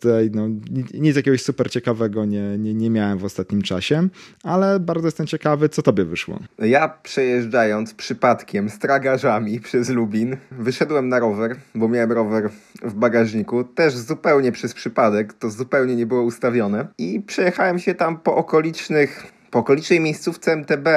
[0.01, 0.49] Tutaj, no,
[0.95, 4.09] nic jakiegoś super ciekawego nie, nie, nie miałem w ostatnim czasie,
[4.43, 6.39] ale bardzo jestem ciekawy, co tobie wyszło.
[6.59, 12.51] Ja przejeżdżając przypadkiem z tragarzami przez Lubin, wyszedłem na rower, bo miałem rower
[12.83, 18.19] w bagażniku, też zupełnie przez przypadek, to zupełnie nie było ustawione i przejechałem się tam
[18.19, 20.89] po okolicznych, po okolicznej miejscówce MTB,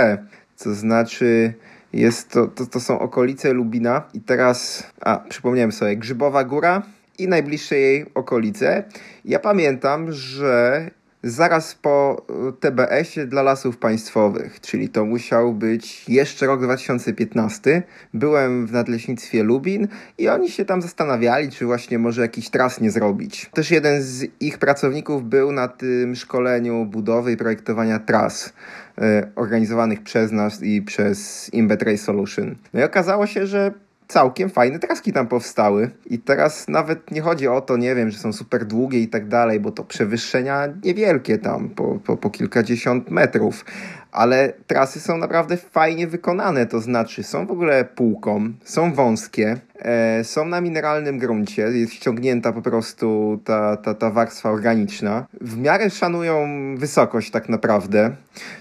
[0.56, 1.53] co znaczy
[1.93, 6.82] jest to, to, to są okolice Lubina i teraz, a przypomniałem sobie, Grzybowa Góra
[7.19, 8.84] i najbliższe jej okolice.
[9.25, 10.89] Ja pamiętam, że
[11.23, 17.83] zaraz po e, TBS-ie dla lasów państwowych, czyli to musiał być jeszcze rok 2015.
[18.13, 22.91] Byłem w Nadleśnictwie Lubin i oni się tam zastanawiali, czy właśnie może jakiś tras nie
[22.91, 23.49] zrobić.
[23.53, 28.53] Też jeden z ich pracowników był na tym szkoleniu budowy i projektowania tras
[28.97, 32.55] e, organizowanych przez nas i przez Imbet Solution.
[32.73, 33.71] No i okazało się, że
[34.07, 35.91] całkiem fajne traski tam powstały.
[36.05, 39.27] I teraz nawet nie chodzi o to, nie wiem, że są super długie i tak
[39.27, 43.65] dalej, bo to przewyższenia niewielkie tam, po, po, po kilkadziesiąt metrów
[44.13, 50.23] ale trasy są naprawdę fajnie wykonane, to znaczy są w ogóle półką, są wąskie, e,
[50.23, 55.26] są na mineralnym gruncie, jest ściągnięta po prostu ta, ta, ta warstwa organiczna.
[55.41, 56.47] W miarę szanują
[56.78, 58.15] wysokość tak naprawdę,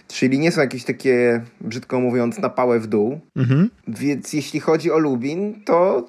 [0.08, 3.20] czyli nie są jakieś takie, brzydko mówiąc, napałe w dół.
[3.36, 3.70] Mhm.
[3.88, 6.08] Więc jeśli chodzi o Lubin, to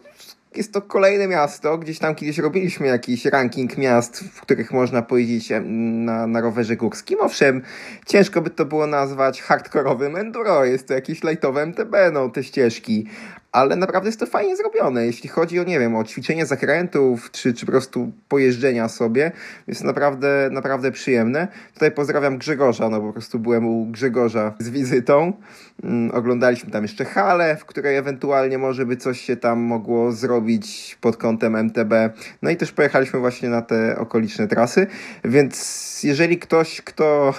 [0.57, 1.77] jest to kolejne miasto.
[1.77, 7.17] Gdzieś tam kiedyś robiliśmy jakiś ranking miast, w których można pojeździć na, na rowerze górskim.
[7.21, 7.61] Owszem,
[8.05, 10.65] ciężko by to było nazwać hardkorowym enduro.
[10.65, 13.07] Jest to jakieś lightowe MTB, no, te ścieżki
[13.53, 15.05] ale naprawdę jest to fajnie zrobione.
[15.05, 19.31] Jeśli chodzi o, nie wiem, o ćwiczenie zakrętów, czy, czy po prostu pojeżdżenia sobie,
[19.67, 21.47] jest naprawdę, naprawdę przyjemne.
[21.73, 25.33] Tutaj pozdrawiam Grzegorza, no po prostu byłem u Grzegorza z wizytą.
[25.83, 30.97] Mm, oglądaliśmy tam jeszcze halę, w której ewentualnie może by coś się tam mogło zrobić
[31.01, 31.93] pod kątem MTB.
[32.41, 34.87] No i też pojechaliśmy właśnie na te okoliczne trasy,
[35.23, 37.33] więc jeżeli ktoś, kto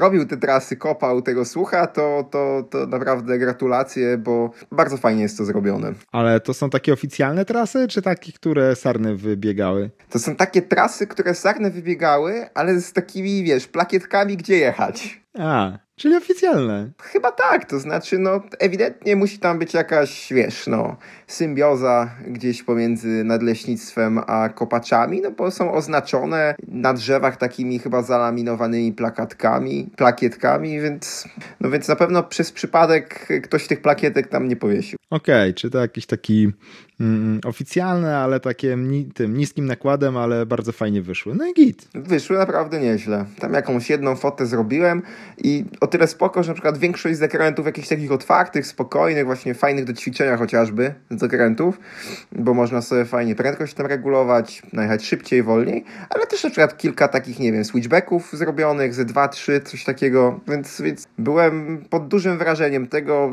[0.00, 5.38] robił te trasy, kopał tego słucha, to, to, to naprawdę gratulacje, bo bardzo fajnie jest
[5.38, 5.92] to zrobione.
[6.12, 9.90] Ale to są takie oficjalne trasy, czy takie, które sarny wybiegały?
[10.10, 15.20] To są takie trasy, które sarny wybiegały, ale z takimi, wiesz, plakietkami, gdzie jechać.
[15.38, 16.90] A, Czyli oficjalne.
[17.02, 23.24] Chyba tak, to znaczy, no, ewidentnie musi tam być jakaś, wiesz, no, symbioza gdzieś pomiędzy
[23.24, 31.28] nadleśnictwem a kopaczami, no bo są oznaczone na drzewach takimi chyba zalaminowanymi plakatkami, plakietkami, więc,
[31.60, 34.98] no więc na pewno przez przypadek ktoś tych plakietek tam nie powiesił.
[35.10, 36.52] Okej, okay, czy to jakiś taki
[37.00, 41.34] mm, oficjalny, ale takim ni tym niskim nakładem, ale bardzo fajnie wyszły.
[41.34, 41.88] No i git.
[41.94, 43.24] Wyszły naprawdę nieźle.
[43.38, 45.02] Tam jakąś jedną fotę zrobiłem
[45.38, 49.84] i o tyle spoko, że na przykład większość zakrętów jakichś takich otwartych, spokojnych, właśnie fajnych
[49.84, 51.80] do ćwiczenia chociażby zakrętów,
[52.32, 57.08] bo można sobie fajnie prędkość tam regulować, najechać szybciej, wolniej, ale też na przykład kilka
[57.08, 62.38] takich, nie wiem, switchbacków zrobionych, ze dwa, trzy, coś takiego, więc, więc byłem pod dużym
[62.38, 63.32] wrażeniem tego,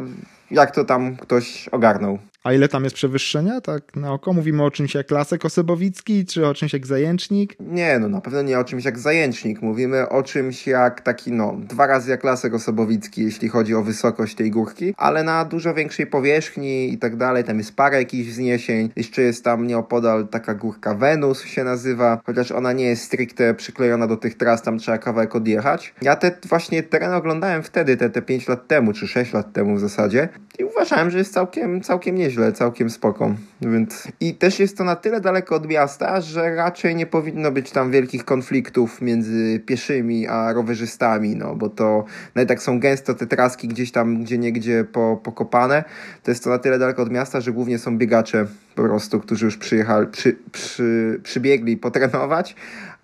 [0.52, 2.20] jak to tam ktoś ogarnął.
[2.44, 3.62] A ile tam jest przewyższenia?
[3.62, 7.56] Tak na oko mówimy o czymś jak Lasek Osobowicki, czy o czymś jak Zajęcznik?
[7.60, 9.62] Nie, no na pewno nie o czymś jak Zajęcznik.
[9.62, 14.36] Mówimy o czymś jak taki, no, dwa razy jak Lasek Osobowicki, jeśli chodzi o wysokość
[14.36, 17.44] tej górki, ale na dużo większej powierzchni i tak dalej.
[17.44, 18.90] Tam jest parę jakichś wzniesień.
[18.96, 24.08] Jeszcze jest tam nieopodal taka górka Wenus się nazywa, chociaż ona nie jest stricte przyklejona
[24.08, 25.94] do tych tras, tam trzeba kawałek odjechać.
[26.02, 29.76] Ja te właśnie teren oglądałem wtedy, te, te 5 lat temu, czy 6 lat temu
[29.76, 30.30] w zasadzie
[30.60, 33.36] i uważałem, że jest całkiem, całkiem nieźle całkiem spoko.
[33.62, 34.08] Więc...
[34.20, 37.92] I też jest to na tyle daleko od miasta, że raczej nie powinno być tam
[37.92, 43.68] wielkich konfliktów między pieszymi a rowerzystami, no bo to nawet jak są gęsto te traski
[43.68, 45.84] gdzieś tam, gdzie niegdzie po, pokopane,
[46.24, 49.46] to jest to na tyle daleko od miasta, że głównie są biegacze po prostu, którzy
[49.46, 52.56] już przyjechali, przy, przy, przybiegli potrenować,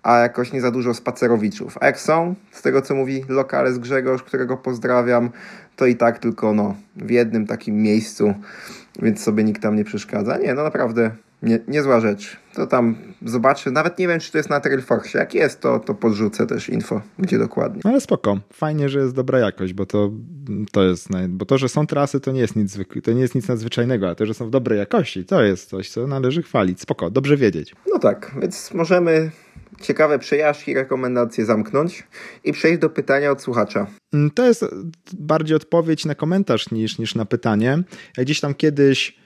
[0.02, 1.78] a jakoś nie za dużo spacerowiczów.
[1.80, 5.30] A jak są, z tego co mówi lokales Grzegorz, którego pozdrawiam,
[5.80, 8.34] to i tak tylko no, w jednym takim miejscu,
[9.02, 10.38] więc sobie nikt tam nie przeszkadza.
[10.38, 11.10] Nie, no naprawdę
[11.42, 12.36] nie, niezła rzecz.
[12.54, 13.70] To tam zobaczę.
[13.70, 15.18] Nawet nie wiem, czy to jest na Trailforce.
[15.18, 17.80] Jak jest, to, to podrzucę też info, gdzie dokładnie.
[17.84, 18.38] Ale spoko.
[18.52, 20.10] Fajnie, że jest dobra jakość, bo to,
[20.72, 23.48] to jest, bo to, że są trasy, to nie jest nic, to nie jest nic
[23.48, 26.80] nadzwyczajnego, a to, że są w dobrej jakości, to jest coś, co należy chwalić.
[26.80, 27.74] Spoko, dobrze wiedzieć.
[27.92, 29.30] No tak, więc możemy
[29.80, 32.06] ciekawe przejażdżki, rekomendacje zamknąć
[32.44, 33.86] i przejść do pytania od słuchacza.
[34.12, 34.64] Mm, to jest
[35.12, 37.82] bardziej odpowiedź na komentarz niż, niż na pytanie.
[38.16, 39.16] Ja gdzieś tam kiedyś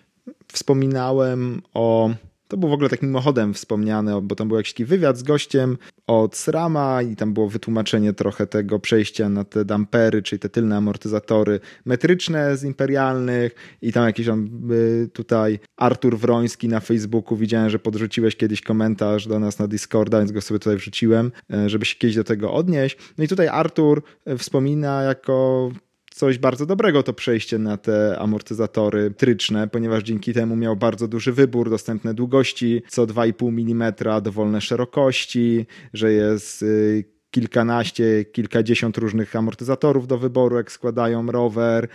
[0.52, 2.10] wspominałem o
[2.54, 6.36] To był w ogóle takim mimochodem wspomniane, bo tam był jakiś wywiad z gościem od
[6.36, 11.60] SRAMa i tam było wytłumaczenie trochę tego przejścia na te dampery, czyli te tylne amortyzatory
[11.84, 17.78] metryczne z imperialnych i tam jakiś tam y, tutaj Artur Wroński na Facebooku widziałem, że
[17.78, 21.32] podrzuciłeś kiedyś komentarz do nas na Discorda, więc go sobie tutaj wrzuciłem,
[21.66, 22.98] y, żeby się kiedyś do tego odnieść.
[23.18, 25.70] No i tutaj Artur y, wspomina jako
[26.14, 31.32] coś bardzo dobrego to przejście na te amortyzatory tryczne, ponieważ dzięki temu miał bardzo duży
[31.32, 40.06] wybór, dostępne długości, co 2,5 mm, dowolne szerokości, że jest y, kilkanaście, kilkadziesiąt różnych amortyzatorów
[40.06, 41.88] do wyboru, jak składają rower.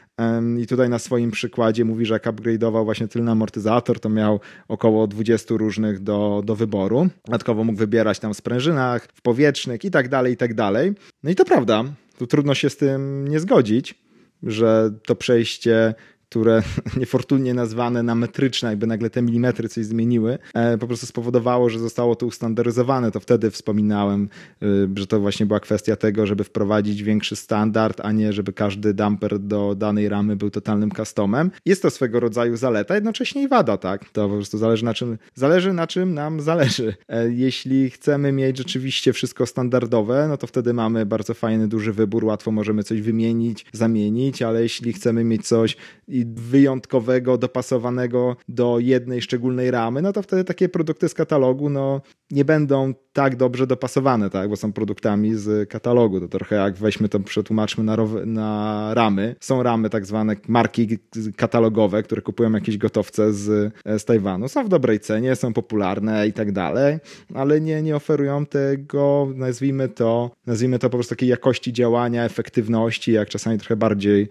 [0.60, 5.08] I tutaj na swoim przykładzie mówi, że jak upgrade'ował właśnie tylny amortyzator, to miał około
[5.08, 7.10] 20 różnych do, do wyboru.
[7.26, 10.94] Dodatkowo mógł wybierać tam w sprężynach, w powietrznych i tak dalej, i tak dalej.
[11.24, 11.84] No i to prawda,
[12.18, 14.09] tu trudno się z tym nie zgodzić
[14.44, 15.94] że to przejście
[16.30, 16.64] które
[17.00, 21.80] niefortunnie nazwane na metryczne, jakby nagle te milimetry coś zmieniły, e, po prostu spowodowało, że
[21.80, 23.12] zostało to ustandaryzowane.
[23.12, 24.30] To wtedy wspominałem,
[24.62, 24.66] e,
[24.96, 29.40] że to właśnie była kwestia tego, żeby wprowadzić większy standard, a nie żeby każdy damper
[29.40, 31.52] do danej ramy był totalnym customem.
[31.66, 34.10] Jest to swego rodzaju zaleta, jednocześnie i wada, tak?
[34.10, 36.94] To po prostu zależy na czym, zależy na czym nam zależy.
[37.08, 42.26] E, jeśli chcemy mieć rzeczywiście wszystko standardowe, no to wtedy mamy bardzo fajny, duży wybór,
[42.26, 45.78] łatwo możemy coś wymienić, zamienić, ale jeśli chcemy mieć coś
[46.26, 52.02] wyjątkowego, dopasowanego do jednej szczególnej ramy, no to wtedy takie produkty z katalogu no,
[52.32, 56.20] nie będą tak dobrze dopasowane, tak, bo są produktami z katalogu.
[56.20, 59.36] To trochę jak weźmy to, przetłumaczmy na, na ramy.
[59.40, 60.88] Są ramy tak zwane marki
[61.36, 64.48] katalogowe, które kupują jakieś gotowce z, z Tajwanu.
[64.48, 66.98] Są w dobrej cenie, są popularne i tak dalej,
[67.34, 73.12] ale nie, nie oferują tego, nazwijmy to, nazwijmy to po prostu takiej jakości działania, efektywności,
[73.12, 74.30] jak czasami trochę bardziej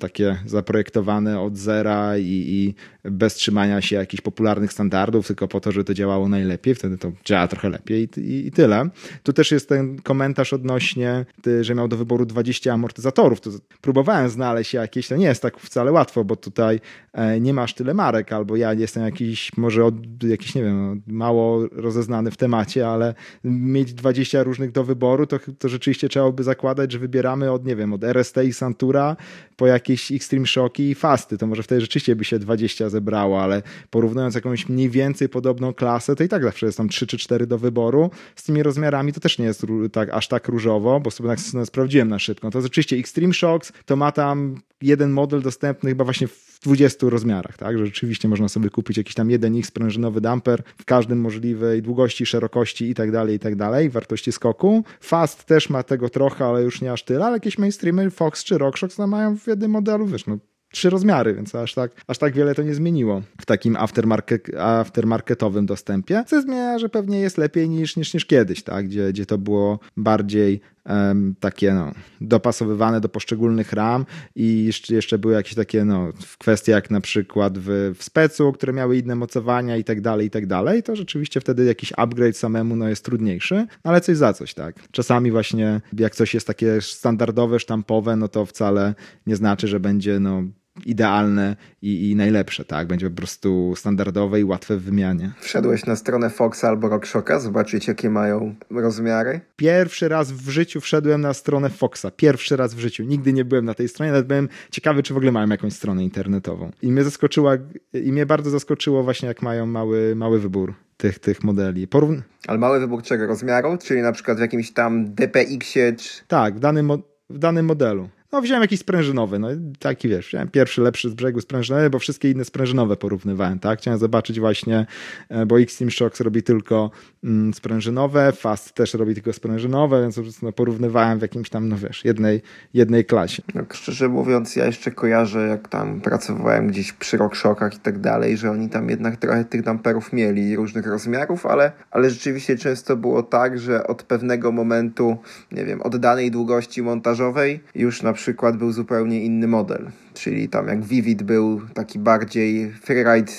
[0.00, 2.74] takie zaprojektowane od zera i, i
[3.04, 6.74] bez trzymania się jakichś popularnych standardów, tylko po to, żeby to działało najlepiej.
[6.74, 8.88] Wtedy to działa trochę lepiej i, i tyle.
[9.22, 11.26] Tu też jest ten komentarz odnośnie,
[11.60, 13.40] że miał do wyboru 20 amortyzatorów.
[13.40, 16.80] To próbowałem znaleźć jakieś, to nie jest tak wcale łatwo, bo tutaj
[17.12, 21.68] e, nie masz tyle marek, albo ja jestem jakiś, może od, jakiś, nie wiem, mało
[21.72, 26.92] rozeznany w temacie, ale mieć 20 różnych do wyboru, to, to rzeczywiście trzeba by zakładać,
[26.92, 29.16] że wybieramy od, nie wiem, od RST i Santura
[29.56, 31.38] po jakieś Extreme Shocki i Fasty.
[31.38, 36.16] To może wtedy rzeczywiście by się 20 zebrało, ale porównując jakąś mniej więcej podobną klasę,
[36.16, 38.10] to i tak zawsze jest tam 3 czy 4 do wyboru.
[38.36, 42.08] Z tymi rozmiarami to też nie jest tak, aż tak różowo, bo sobie tak sprawdziłem
[42.08, 42.50] na szybko.
[42.50, 47.56] To rzeczywiście Extreme Shocks to ma tam jeden model dostępny chyba właśnie w 20 rozmiarach,
[47.56, 47.78] tak?
[47.78, 52.26] Że rzeczywiście można sobie kupić jakiś tam jeden X sprężynowy damper w każdym możliwej długości,
[52.26, 54.84] szerokości i tak dalej, i tak dalej, wartości skoku.
[55.00, 58.58] Fast też ma tego trochę, ale już nie aż tyle, ale jakieś mainstreamy Fox czy
[58.58, 60.38] RockShox no mają w jednym modelu, wiesz, no
[60.72, 65.66] trzy rozmiary, więc aż tak, aż tak wiele to nie zmieniło w takim aftermarket, aftermarketowym
[65.66, 68.86] dostępie, co zmienia, że pewnie jest lepiej niż, niż, niż kiedyś, tak?
[68.86, 74.06] gdzie, gdzie to było bardziej um, takie no, dopasowywane do poszczególnych ram
[74.36, 78.72] i jeszcze, jeszcze były jakieś takie no, kwestie jak na przykład w, w specu, które
[78.72, 82.76] miały inne mocowania i tak dalej, i tak dalej, to rzeczywiście wtedy jakiś upgrade samemu
[82.76, 84.76] no, jest trudniejszy, ale coś za coś, tak.
[84.90, 88.94] Czasami właśnie jak coś jest takie standardowe, sztampowe, no to wcale
[89.26, 90.42] nie znaczy, że będzie no,
[90.86, 92.86] idealne i, i, najlepsze, tak?
[92.86, 95.30] Będzie po prostu standardowe i łatwe w wymianie.
[95.40, 99.40] Wszedłeś na stronę Foxa albo RockShocka, zobaczyć jakie mają rozmiary?
[99.56, 102.06] Pierwszy raz w życiu wszedłem na stronę Foxa.
[102.16, 103.04] Pierwszy raz w życiu.
[103.04, 106.04] Nigdy nie byłem na tej stronie, nawet byłem ciekawy, czy w ogóle mają jakąś stronę
[106.04, 106.70] internetową.
[106.82, 107.56] I mnie zaskoczyła,
[107.92, 111.86] i mnie bardzo zaskoczyło właśnie, jak mają mały, mały wybór tych, tych modeli.
[111.88, 113.26] Porówn Ale mały wybór czego?
[113.26, 113.78] Rozmiaru?
[113.82, 115.92] Czyli na przykład w jakimś tam DPX-ie?
[115.92, 116.26] Czy...
[116.28, 116.92] Tak, w danym,
[117.30, 118.08] w danym modelu.
[118.32, 122.30] No wziąłem jakiś sprężynowy, no taki wiesz, wziąłem pierwszy lepszy z brzegu sprężynowy, bo wszystkie
[122.30, 123.78] inne sprężynowe porównywałem, tak?
[123.78, 124.86] Chciałem zobaczyć właśnie,
[125.28, 126.90] e, bo Xtreme Shocks robi tylko
[127.24, 131.68] mm, sprężynowe, Fast też robi tylko sprężynowe, więc po prostu no, porównywałem w jakimś tam,
[131.68, 132.42] no wiesz, jednej,
[132.74, 133.42] jednej klasie.
[133.54, 138.36] No, szczerze mówiąc, ja jeszcze kojarzę, jak tam pracowałem gdzieś przy RockShockach i tak dalej,
[138.36, 143.22] że oni tam jednak trochę tych damperów mieli różnych rozmiarów, ale, ale rzeczywiście często było
[143.22, 145.16] tak, że od pewnego momentu,
[145.52, 148.21] nie wiem, od danej długości montażowej już na przykład
[148.58, 149.90] był zupełnie inny model.
[150.14, 153.32] Czyli tam jak Vivid był taki bardziej freeride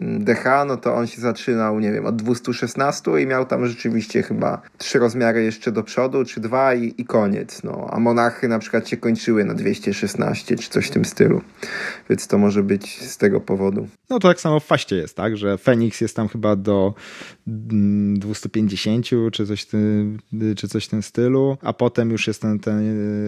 [0.00, 4.62] DH, no to on się zaczynał, nie wiem, od 216 i miał tam rzeczywiście chyba
[4.78, 7.62] trzy rozmiary jeszcze do przodu, czy dwa i, i koniec.
[7.62, 11.40] No, a monachy na przykład się kończyły na 216 czy coś w tym stylu.
[12.10, 13.88] Więc to może być z tego powodu.
[14.10, 16.94] No to tak samo w faście jest, tak, że Phoenix jest tam chyba do
[17.46, 19.66] 250 czy coś,
[20.56, 22.82] czy coś w tym stylu, a potem już jest ten, ten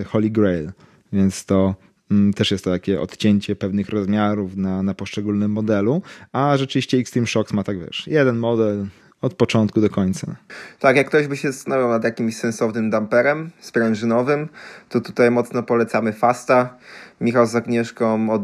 [0.07, 0.73] Holy Grail.
[1.13, 1.75] Więc to
[2.11, 7.27] Mm, też jest to takie odcięcie pewnych rozmiarów na, na poszczególnym modelu, a rzeczywiście Extreme
[7.27, 8.87] Shocks ma tak, wiesz, jeden model,
[9.23, 10.37] od początku do końca.
[10.79, 14.49] Tak, jak ktoś by się zastanawiał nad jakimś sensownym damperem sprężynowym,
[14.89, 16.77] to tutaj mocno polecamy Fasta.
[17.21, 18.43] Michał z Agnieszką od,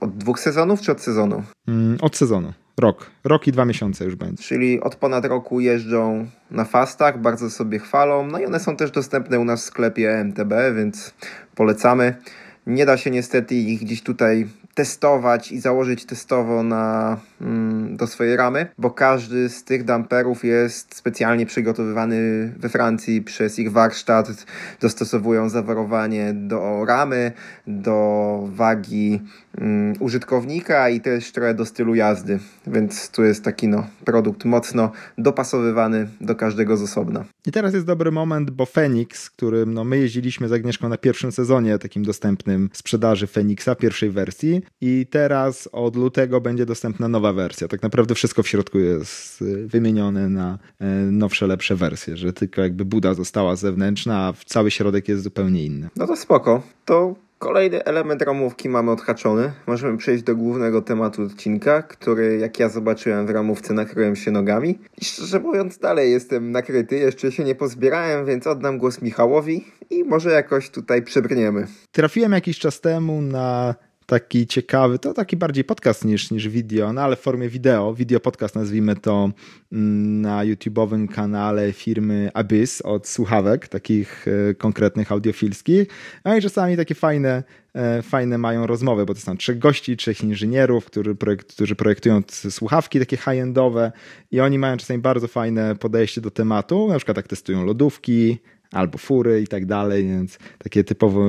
[0.00, 1.42] od dwóch sezonów czy od sezonu?
[1.68, 2.52] Mm, od sezonu.
[2.80, 3.10] Rok.
[3.24, 4.42] Rok i dwa miesiące już będzie.
[4.42, 8.26] Czyli od ponad roku jeżdżą na fastach, bardzo sobie chwalą.
[8.26, 11.14] No i one są też dostępne u nas w sklepie MTB, więc
[11.60, 12.14] polecamy.
[12.66, 18.36] Nie da się niestety ich gdzieś tutaj testować i założyć testowo na, mm, do swojej
[18.36, 24.46] ramy, bo każdy z tych damperów jest specjalnie przygotowywany we Francji przez ich warsztat.
[24.80, 27.32] Dostosowują zawarowanie do ramy,
[27.66, 29.22] do wagi
[29.58, 32.38] mm, użytkownika i też trochę do stylu jazdy.
[32.66, 37.24] Więc tu jest taki no, produkt mocno dopasowywany do każdego z osobna.
[37.46, 41.32] I teraz jest dobry moment, bo Phoenix, którym no, my jeździliśmy z Agnieszką na pierwszym
[41.32, 47.68] sezonie takim dostępnym sprzedaży Phoenixa, pierwszej wersji i teraz od lutego będzie dostępna nowa wersja.
[47.68, 52.62] Tak naprawdę wszystko w środku jest y, wymienione na y, nowsze, lepsze wersje, że tylko
[52.62, 55.88] jakby buda została zewnętrzna, a cały środek jest zupełnie inny.
[55.96, 56.62] No to spoko.
[56.84, 59.52] To Kolejny element ramówki mamy odhaczony.
[59.66, 64.78] Możemy przejść do głównego tematu odcinka, który jak ja zobaczyłem w ramówce nakryłem się nogami.
[65.00, 70.04] I szczerze mówiąc dalej jestem nakryty, jeszcze się nie pozbierałem, więc oddam głos Michałowi i
[70.04, 71.66] może jakoś tutaj przebrniemy.
[71.92, 73.74] Trafiłem jakiś czas temu na
[74.10, 78.20] taki ciekawy, to taki bardziej podcast niż, niż video, no ale w formie wideo, video
[78.20, 79.30] podcast nazwijmy to
[79.72, 85.88] mm, na YouTube'owym kanale firmy Abyss od słuchawek, takich e, konkretnych audiofilskich.
[86.24, 87.42] No i czasami takie fajne,
[87.74, 92.22] e, fajne mają rozmowy, bo to są trzech gości, trzech inżynierów, którzy, projekt, którzy projektują
[92.28, 93.92] słuchawki takie high-endowe
[94.30, 98.38] i oni mają czasami bardzo fajne podejście do tematu, na przykład tak testują lodówki,
[98.72, 101.26] albo fury i tak dalej, więc takie typowo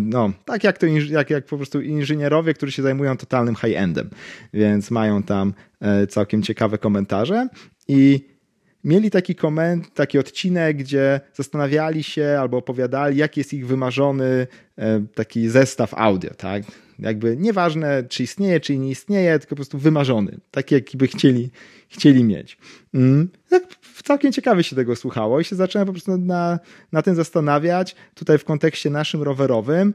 [0.00, 4.10] no, tak jak, to, jak, jak po prostu inżynierowie, którzy się zajmują totalnym high-endem,
[4.54, 7.48] więc mają tam e, całkiem ciekawe komentarze
[7.88, 8.32] i
[8.84, 14.46] mieli taki koment, taki odcinek, gdzie zastanawiali się albo opowiadali, jaki jest ich wymarzony
[14.78, 16.62] e, taki zestaw audio, tak?
[16.98, 21.50] Jakby nieważne, czy istnieje, czy nie istnieje, tylko po prostu wymarzony, taki jaki by chcieli,
[21.88, 22.58] chcieli mieć.
[22.94, 23.28] Mm.
[23.48, 23.62] Tak
[24.02, 26.58] całkiem ciekawie się tego słuchało i się zacząłem po prostu na,
[26.92, 29.94] na tym zastanawiać, tutaj w kontekście naszym rowerowym,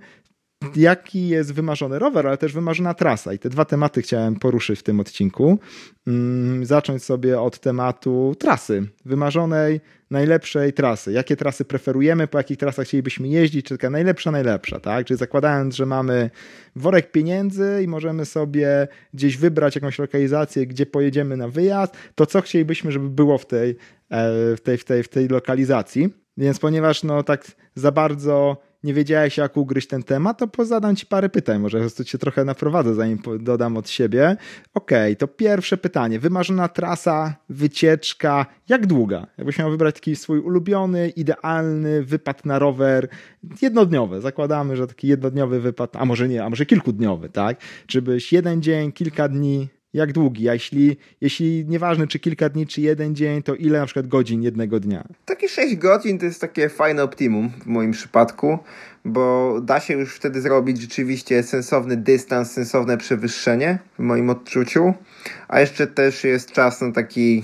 [0.76, 3.34] jaki jest wymarzony rower, ale też wymarzona trasa.
[3.34, 5.60] I te dwa tematy chciałem poruszyć w tym odcinku.
[6.08, 11.12] Mm, zacząć sobie od tematu trasy, wymarzonej, najlepszej trasy.
[11.12, 15.06] Jakie trasy preferujemy, po jakich trasach chcielibyśmy jeździć, czy taka najlepsza, najlepsza, tak?
[15.06, 16.30] Czyli zakładając, że mamy
[16.76, 22.42] worek pieniędzy i możemy sobie gdzieś wybrać jakąś lokalizację, gdzie pojedziemy na wyjazd, to co
[22.42, 23.70] chcielibyśmy, żeby było w tej,
[24.10, 26.10] e, w tej, w tej, w tej lokalizacji.
[26.38, 31.06] Więc ponieważ no tak za bardzo nie wiedziałeś, jak ugryźć ten temat, to pozadam ci
[31.06, 31.60] parę pytań.
[31.60, 34.38] Może po cię trochę naprowadzę, zanim dodam od siebie.
[34.74, 36.20] Okej, okay, to pierwsze pytanie.
[36.20, 39.28] Wymarzona trasa, wycieczka, jak długa?
[39.38, 43.08] Jakbyś miał wybrać taki swój ulubiony, idealny wypad na rower,
[43.62, 44.22] jednodniowy.
[44.22, 47.62] Zakładamy, że taki jednodniowy wypad, a może nie, a może kilkudniowy, tak?
[47.88, 52.68] Czy byś jeden dzień, kilka dni, jak długi, a jeśli, jeśli nieważne czy kilka dni,
[52.68, 55.04] czy jeden dzień, to ile na przykład godzin jednego dnia?
[55.26, 58.60] Takie 6 godzin to jest takie fajne optimum w moim przypadku,
[59.06, 64.94] bo da się już wtedy zrobić rzeczywiście sensowny dystans, sensowne przewyższenie w moim odczuciu,
[65.48, 67.44] a jeszcze też jest czas na taki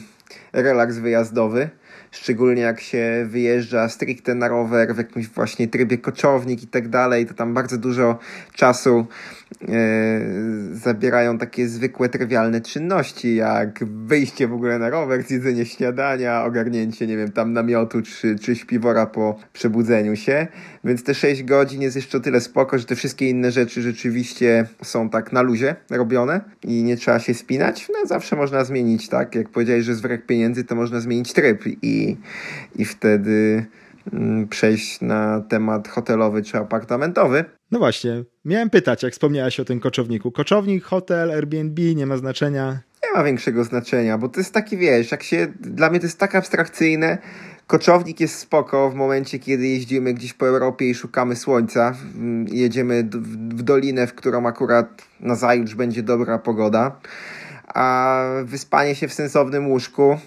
[0.54, 1.70] relaks wyjazdowy
[2.14, 7.26] szczególnie jak się wyjeżdża stricte na rower w jakimś właśnie trybie koczownik i tak dalej,
[7.26, 8.20] to tam bardzo dużo
[8.54, 9.06] czasu
[9.62, 9.66] e,
[10.74, 17.18] zabierają takie zwykłe, trywialne czynności, jak wyjście w ogóle na rower, zjedzenie śniadania, ogarnięcie, nie
[17.18, 20.48] wiem, tam namiotu czy, czy śpiwora po przebudzeniu się,
[20.84, 24.68] więc te 6 godzin jest jeszcze o tyle spoko, że te wszystkie inne rzeczy rzeczywiście
[24.84, 29.36] są tak na luzie robione i nie trzeba się spinać, no zawsze można zmienić, tak,
[29.36, 32.04] jak powiedziałeś, że jest wrak pieniędzy, to można zmienić tryb i
[32.76, 33.66] i, wtedy
[34.14, 37.46] mm, przejść na temat hotelowy czy apartamentowy.
[37.72, 40.32] No właśnie, miałem pytać, jak wspomniałeś o tym koczowniku.
[40.32, 42.80] Koczownik, hotel, Airbnb, nie ma znaczenia?
[43.04, 46.20] Nie ma większego znaczenia, bo to jest taki, wiesz, jak się, dla mnie to jest
[46.20, 47.18] tak abstrakcyjne,
[47.68, 51.96] Koczownik jest spoko w momencie, kiedy jeździmy gdzieś po Europie i szukamy słońca.
[52.48, 53.04] Jedziemy
[53.50, 56.96] w dolinę, w którą akurat na zajutrz będzie dobra pogoda.
[57.68, 60.18] A wyspanie się w sensownym łóżku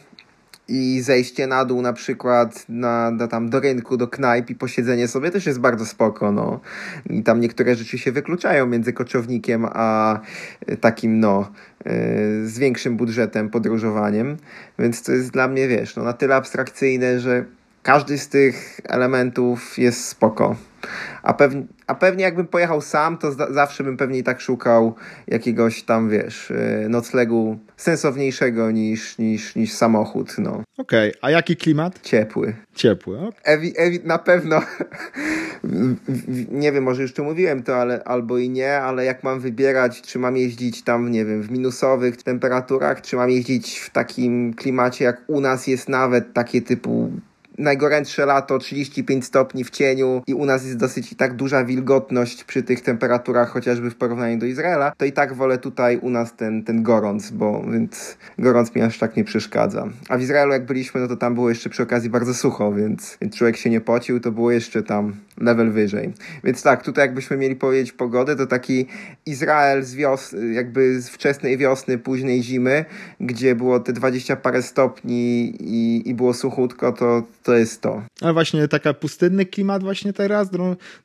[0.69, 5.09] i zejście na dół na przykład na, na, tam do rynku, do knajp i posiedzenie
[5.09, 6.61] sobie też jest bardzo spoko, no.
[7.11, 10.21] I tam niektóre rzeczy się wykluczają między koczownikiem a
[10.67, 11.51] e, takim, no,
[11.85, 11.93] e,
[12.45, 14.37] z większym budżetem podróżowaniem,
[14.79, 17.45] więc to jest dla mnie, wiesz, no, na tyle abstrakcyjne, że
[17.83, 20.57] każdy z tych elementów jest spoko.
[21.23, 24.95] A pewnie, a pewnie jakbym pojechał sam, to zawsze bym pewnie i tak szukał
[25.27, 30.63] jakiegoś tam, wiesz, y, noclegu sensowniejszego niż, niż, niż samochód, no.
[30.79, 31.21] Okej, okay.
[31.23, 32.01] a jaki klimat?
[32.03, 32.55] Ciepły.
[32.75, 33.41] Ciepły, okay.
[33.45, 34.63] Ewi, ewi, na pewno,
[36.63, 40.03] nie wiem, może już tu mówiłem to, ale albo i nie, ale jak mam wybierać,
[40.03, 45.05] czy mam jeździć tam, nie wiem, w minusowych temperaturach, czy mam jeździć w takim klimacie,
[45.05, 47.11] jak u nas jest nawet takie typu
[47.59, 52.45] najgorętsze lato, 35 stopni w cieniu i u nas jest dosyć i tak duża wilgotność
[52.45, 56.37] przy tych temperaturach, chociażby w porównaniu do Izraela, to i tak wolę tutaj u nas
[56.37, 59.89] ten, ten gorąc, bo więc gorąc mi aż tak nie przeszkadza.
[60.09, 63.19] A w Izraelu jak byliśmy, no to tam było jeszcze przy okazji bardzo sucho, więc,
[63.35, 66.13] człowiek się nie pocił, to było jeszcze tam level wyżej.
[66.45, 68.87] Więc tak, tutaj jakbyśmy mieli powiedzieć pogodę, to taki
[69.27, 72.85] Izrael z wiosny, jakby z wczesnej wiosny, późnej zimy,
[73.21, 78.03] gdzie było te 20 parę stopni i, i było suchutko, to to jest to.
[78.23, 80.49] A właśnie taka pustynny klimat właśnie teraz,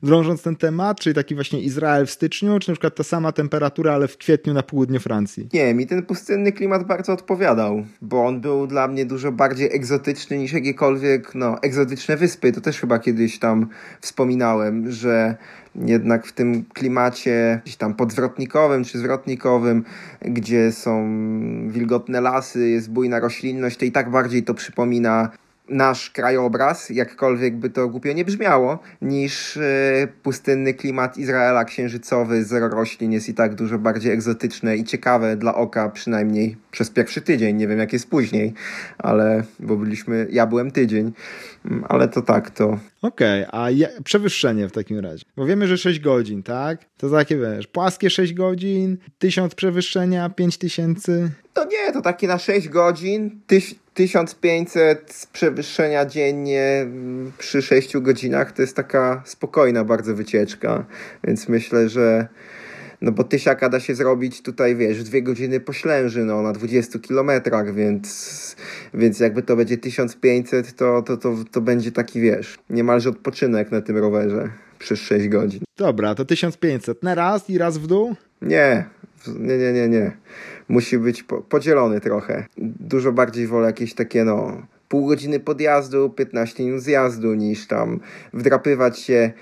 [0.02, 3.92] drążąc ten temat, czyli taki właśnie Izrael w styczniu, czy na przykład ta sama temperatura,
[3.92, 5.48] ale w kwietniu na południe Francji?
[5.52, 10.38] Nie, mi ten pustynny klimat bardzo odpowiadał, bo on był dla mnie dużo bardziej egzotyczny
[10.38, 12.52] niż jakiekolwiek, no, egzotyczne wyspy.
[12.52, 13.68] To też chyba kiedyś tam
[14.00, 15.36] wspominałem, że
[15.74, 19.84] jednak w tym klimacie gdzieś tam podwrotnikowym czy zwrotnikowym,
[20.20, 21.08] gdzie są
[21.68, 25.30] wilgotne lasy, jest bujna roślinność, to i tak bardziej to przypomina
[25.68, 32.68] nasz krajobraz, jakkolwiek by to głupio nie brzmiało, niż e, pustynny klimat Izraela księżycowy, zero
[32.68, 37.56] roślin jest i tak dużo bardziej egzotyczne i ciekawe dla oka, przynajmniej przez pierwszy tydzień.
[37.56, 38.54] Nie wiem, jak jest później,
[38.98, 41.12] ale bo byliśmy, ja byłem tydzień,
[41.64, 42.78] mm, ale to tak, to.
[43.02, 45.24] Okej, okay, a je, przewyższenie w takim razie.
[45.36, 46.78] Bo wiemy, że 6 godzin, tak?
[46.96, 51.30] To takie wiesz, płaskie 6 godzin, 1000 przewyższenia, 5000.
[51.52, 58.52] To nie, to takie na 6 godzin, tyś, 1500 przewyższenia dziennie mm, przy 6 godzinach
[58.52, 60.84] to jest taka spokojna bardzo wycieczka,
[61.24, 62.28] więc myślę, że
[63.02, 66.98] no bo tysiaka da się zrobić tutaj, wiesz, dwie godziny po Ślęży, no, na 20
[66.98, 68.56] kilometrach, więc,
[68.94, 73.80] więc jakby to będzie 1500, to, to, to, to będzie taki, wiesz, niemalże odpoczynek na
[73.80, 75.60] tym rowerze przez 6 godzin.
[75.76, 78.14] Dobra, to 1500 na raz i raz w dół?
[78.42, 78.84] Nie,
[79.26, 80.16] nie, nie, nie, nie.
[80.68, 82.46] Musi być po, podzielony trochę.
[82.58, 88.00] Dużo bardziej wolę jakieś takie, no, pół godziny podjazdu, 15 minut zjazdu, niż tam
[88.32, 89.32] wdrapywać się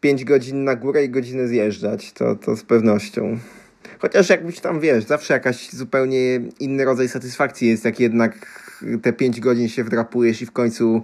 [0.00, 2.12] 5 godzin na górę i godzinę zjeżdżać.
[2.12, 3.38] To, to z pewnością.
[3.98, 8.46] Chociaż jakbyś tam, wiesz, zawsze jakaś zupełnie inny rodzaj satysfakcji jest, jak jednak
[9.02, 11.02] te 5 godzin się wdrapujesz i w końcu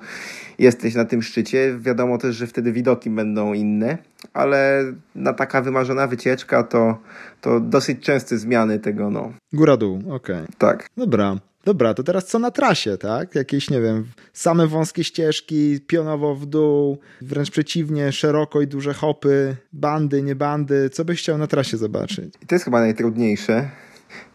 [0.59, 1.79] jesteś na tym szczycie.
[1.81, 3.99] Wiadomo też, że wtedy widoki będą inne,
[4.33, 6.99] ale na taka wymarzona wycieczka to,
[7.41, 9.33] to dosyć częste zmiany tego, no.
[9.53, 10.37] Góra-dół, okej.
[10.37, 10.47] Okay.
[10.59, 10.87] Tak.
[10.97, 11.39] Dobra.
[11.65, 13.35] Dobra, to teraz co na trasie, tak?
[13.35, 19.57] Jakieś, nie wiem, same wąskie ścieżki, pionowo w dół, wręcz przeciwnie, szeroko i duże hopy,
[19.73, 20.91] bandy, nie bandy.
[20.91, 22.35] Co byś chciał na trasie zobaczyć?
[22.43, 23.71] I to jest chyba najtrudniejsze,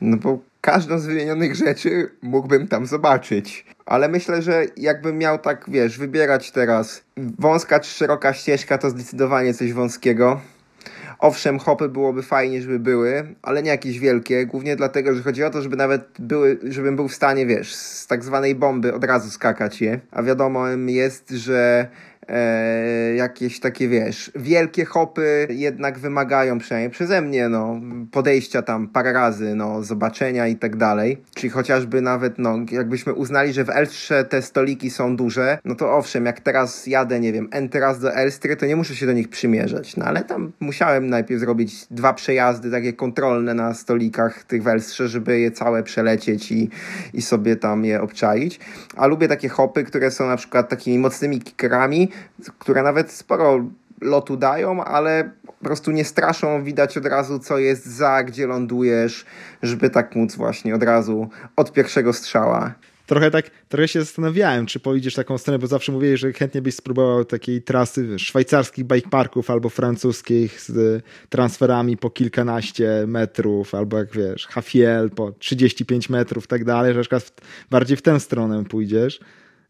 [0.02, 3.66] no bo każdą z wymienionych rzeczy mógłbym tam zobaczyć.
[3.86, 9.53] Ale myślę, że jakbym miał tak, wiesz, wybierać teraz wąska czy szeroka ścieżka, to zdecydowanie
[9.53, 10.41] coś wąskiego.
[11.20, 15.49] Owszem, hopy byłoby fajnie, żeby były, ale nie jakieś wielkie, głównie dlatego, że chodzi o
[15.49, 19.30] to, żeby nawet były, żebym był w stanie, wiesz, z tak zwanej bomby od razu
[19.30, 19.99] skakać je.
[20.12, 21.88] A wiadomo jest, że
[22.30, 29.13] e, jakieś takie, wiesz, wielkie hopy jednak wymagają przynajmniej przeze mnie, no, podejścia tam parę
[29.13, 31.17] razy, no, zobaczenia i tak dalej.
[31.36, 35.97] Czyli chociażby nawet, no, jakbyśmy uznali, że w Elstrze te stoliki są duże, no to
[35.97, 39.13] owszem, jak teraz jadę, nie wiem, enty raz do Elstry, to nie muszę się do
[39.13, 44.63] nich przymierzać, no, ale tam musiałem najpierw zrobić dwa przejazdy takie kontrolne na stolikach tych
[44.63, 46.69] w Elstrze, żeby je całe przelecieć i,
[47.13, 48.59] i sobie tam je obczaić.
[48.95, 52.09] A lubię takie hopy, które są na przykład takimi mocnymi kickerami,
[52.59, 53.65] które nawet sporo
[54.01, 59.26] lotu dają, ale po prostu nie straszą, widać od razu co jest za, gdzie lądujesz,
[59.63, 62.74] żeby tak móc właśnie od razu od pierwszego strzała.
[63.09, 66.76] Trochę tak, trochę się zastanawiałem, czy pojedziesz taką stronę, bo zawsze mówię, że chętnie byś
[66.76, 74.11] spróbował takiej trasy szwajcarskich bike parków albo francuskich z transferami po kilkanaście metrów, albo jak
[74.11, 77.01] wiesz, Hafiel po 35 metrów, tak dalej, że
[77.70, 79.20] bardziej w tę stronę pójdziesz.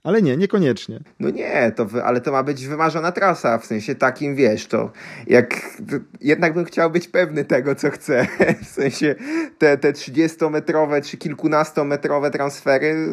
[0.04, 1.00] Ale nie, niekoniecznie.
[1.20, 4.92] No nie, to ale to ma być wymarzona trasa, w sensie takim, wiesz, to
[5.28, 5.54] jak
[5.92, 8.28] to jednak bym chciał być pewny tego, co chcę.
[8.64, 9.16] W sensie
[9.58, 13.10] te, te 30-metrowe czy kilkunastometrowe transfery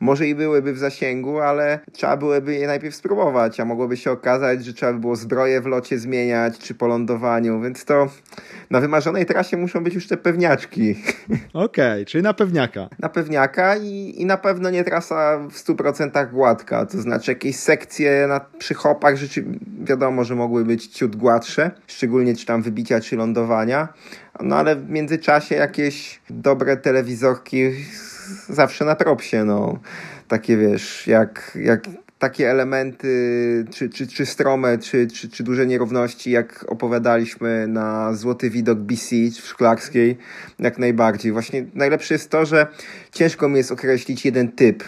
[0.00, 4.64] może i byłyby w zasięgu, ale trzeba byłoby je najpierw spróbować, a mogłoby się okazać,
[4.64, 8.08] że trzeba by było zbroję w locie zmieniać, czy po lądowaniu, więc to
[8.70, 10.90] na wymarzonej trasie muszą być już te pewniaczki.
[11.52, 12.88] Okej, okay, czyli na pewniaka.
[12.98, 18.26] Na pewniaka i, i na pewno nie trasa w 100% gładka, to znaczy jakieś sekcje
[18.28, 19.44] na, przy hopach, rzeczy,
[19.84, 23.88] wiadomo, że mogły być ciut gładsze, szczególnie czy tam wybicia, czy lądowania,
[24.40, 27.70] no ale w międzyczasie jakieś dobre telewizorki
[28.48, 29.78] zawsze na propsie, no.
[30.28, 31.80] Takie wiesz, jak, jak
[32.18, 38.50] takie elementy, czy, czy, czy strome, czy, czy, czy duże nierówności, jak opowiadaliśmy na Złoty
[38.50, 40.18] Widok BC w Szklarskiej,
[40.58, 41.32] jak najbardziej.
[41.32, 42.66] Właśnie najlepsze jest to, że
[43.12, 44.84] ciężko mi jest określić jeden typ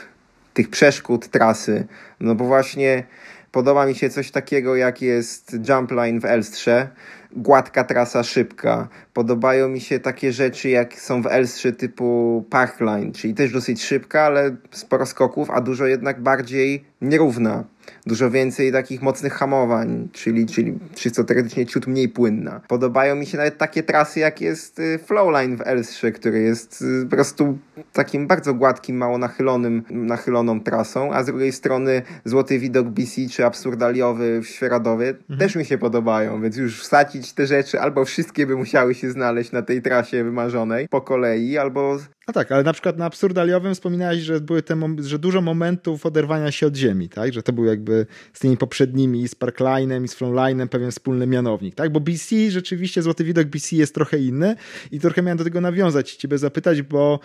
[0.55, 1.86] tych przeszkód, trasy,
[2.20, 3.05] no bo właśnie
[3.53, 6.89] podoba mi się coś takiego, jak jest jump line w Elstrze,
[7.33, 8.89] gładka trasa szybka.
[9.14, 14.22] Podobają mi się takie rzeczy, jak są w Elstrze typu Parkline, czyli też dosyć szybka,
[14.22, 17.64] ale sporo skoków, a dużo jednak bardziej nierówna
[18.09, 22.61] dużo więcej takich mocnych hamowań, czyli, czyli czysto teoretycznie ciut mniej płynna.
[22.68, 27.04] Podobają mi się nawet takie trasy, jak jest y, Flowline w Elstrze, który jest y,
[27.04, 27.59] po prostu
[27.92, 33.46] takim bardzo gładkim, mało nachylonym, nachyloną trasą, a z drugiej strony Złoty Widok BC czy
[33.46, 35.38] Absurdaliowy w Świeradowie mhm.
[35.38, 39.52] też mi się podobają, więc już wsadzić te rzeczy, albo wszystkie by musiały się znaleźć
[39.52, 41.98] na tej trasie wymarzonej po kolei, albo
[42.28, 46.50] no tak, ale na przykład na absurdaliowym wspominałeś, że były te, że dużo momentów oderwania
[46.50, 47.32] się od ziemi, tak?
[47.32, 47.97] Że to był jakby
[48.32, 51.92] z tymi poprzednimi, z Parklinem i z Flowlinem pewien wspólny mianownik, tak?
[51.92, 54.57] Bo BC, rzeczywiście złoty widok BC jest trochę inny
[54.92, 57.20] i trochę miałem do tego nawiązać, ciebie zapytać, bo...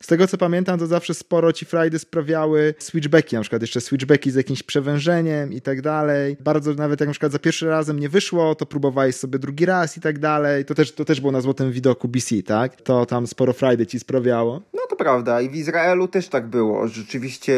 [0.00, 4.30] z tego co pamiętam, to zawsze sporo ci frajdy sprawiały switchbacki, na przykład jeszcze switchbacki
[4.30, 6.36] z jakimś przewężeniem i tak dalej.
[6.40, 9.96] Bardzo nawet jak na przykład za pierwszy razem nie wyszło, to próbowałeś sobie drugi raz
[9.96, 10.64] i tak dalej.
[10.64, 12.82] To też, to też było na złotym widoku BC, tak?
[12.82, 14.62] To tam sporo frajdy ci sprawiało.
[14.74, 16.88] No to prawda i w Izraelu też tak było.
[16.88, 17.56] Rzeczywiście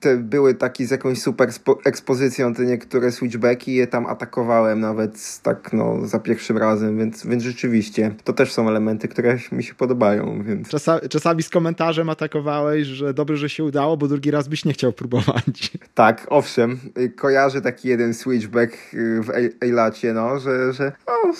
[0.00, 1.48] te były takie z jakąś super
[1.84, 7.42] ekspozycją te niektóre switchbacki je tam atakowałem nawet tak no za pierwszym razem, więc, więc
[7.42, 10.42] rzeczywiście to też są elementy, które mi się podobają.
[10.42, 10.68] Więc...
[10.68, 14.72] Czasami, czasami z komentarzem atakowałeś, że dobrze, że się udało, bo drugi raz byś nie
[14.72, 15.72] chciał próbować.
[15.94, 16.78] Tak, owszem.
[17.16, 19.30] Kojarzę taki jeden switchback y, w
[19.60, 21.32] Eilacie, no, że, że no,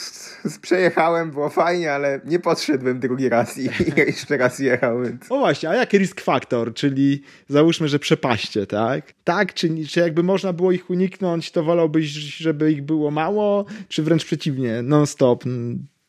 [0.62, 3.68] przejechałem, było fajnie, ale nie podszedłem drugi raz i, i
[4.06, 5.02] jeszcze raz jechał.
[5.02, 5.32] Więc...
[5.32, 9.12] O właśnie, a jaki risk factor, czyli załóżmy, że przepaście, tak?
[9.24, 14.02] Tak, czy, czy jakby można było ich uniknąć, to wolałbyś, żeby ich było mało, czy
[14.02, 15.44] wręcz przeciwnie, non-stop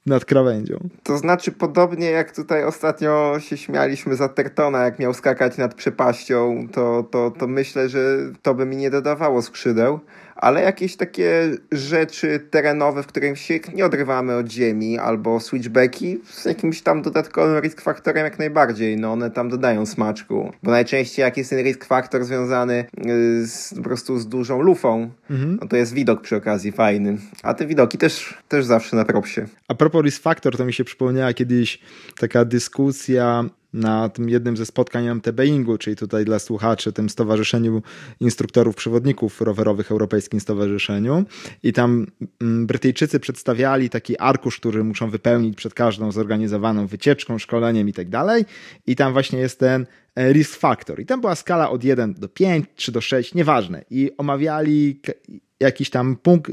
[0.08, 0.78] nad krawędzią.
[1.04, 6.68] To znaczy podobnie jak tutaj ostatnio się śmialiśmy za Tertona, jak miał skakać nad przepaścią,
[6.72, 10.00] to, to, to myślę, że to by mi nie dodawało skrzydeł
[10.38, 16.46] ale jakieś takie rzeczy terenowe, w których się nie odrywamy od ziemi, albo switchbacki z
[16.46, 21.38] jakimś tam dodatkowym risk faktorem jak najbardziej, no one tam dodają smaczku, bo najczęściej jak
[21.38, 25.58] jest ten risk faktor związany y, z, po prostu z dużą lufą, mhm.
[25.62, 29.46] no to jest widok przy okazji fajny, a te widoki też, też zawsze na propsie.
[29.68, 31.80] A propos risk factor, to mi się przypomniała kiedyś
[32.20, 37.82] taka dyskusja na tym jednym ze spotkań MTBingu, czyli tutaj dla słuchaczy, tym Stowarzyszeniu
[38.20, 41.26] Instruktorów Przewodników Rowerowych Europejskim Stowarzyszeniu.
[41.64, 42.08] I tam
[42.42, 48.10] mm, Brytyjczycy przedstawiali taki arkusz, który muszą wypełnić przed każdą zorganizowaną wycieczką, szkoleniem i tak
[48.10, 48.46] dalej.
[48.88, 51.00] I tam właśnie jest ten e, risk factor.
[51.00, 53.84] I tam była skala od 1 do 5 czy do 6, nieważne.
[53.90, 55.02] I omawiali
[55.60, 56.52] jakiś tam punkt.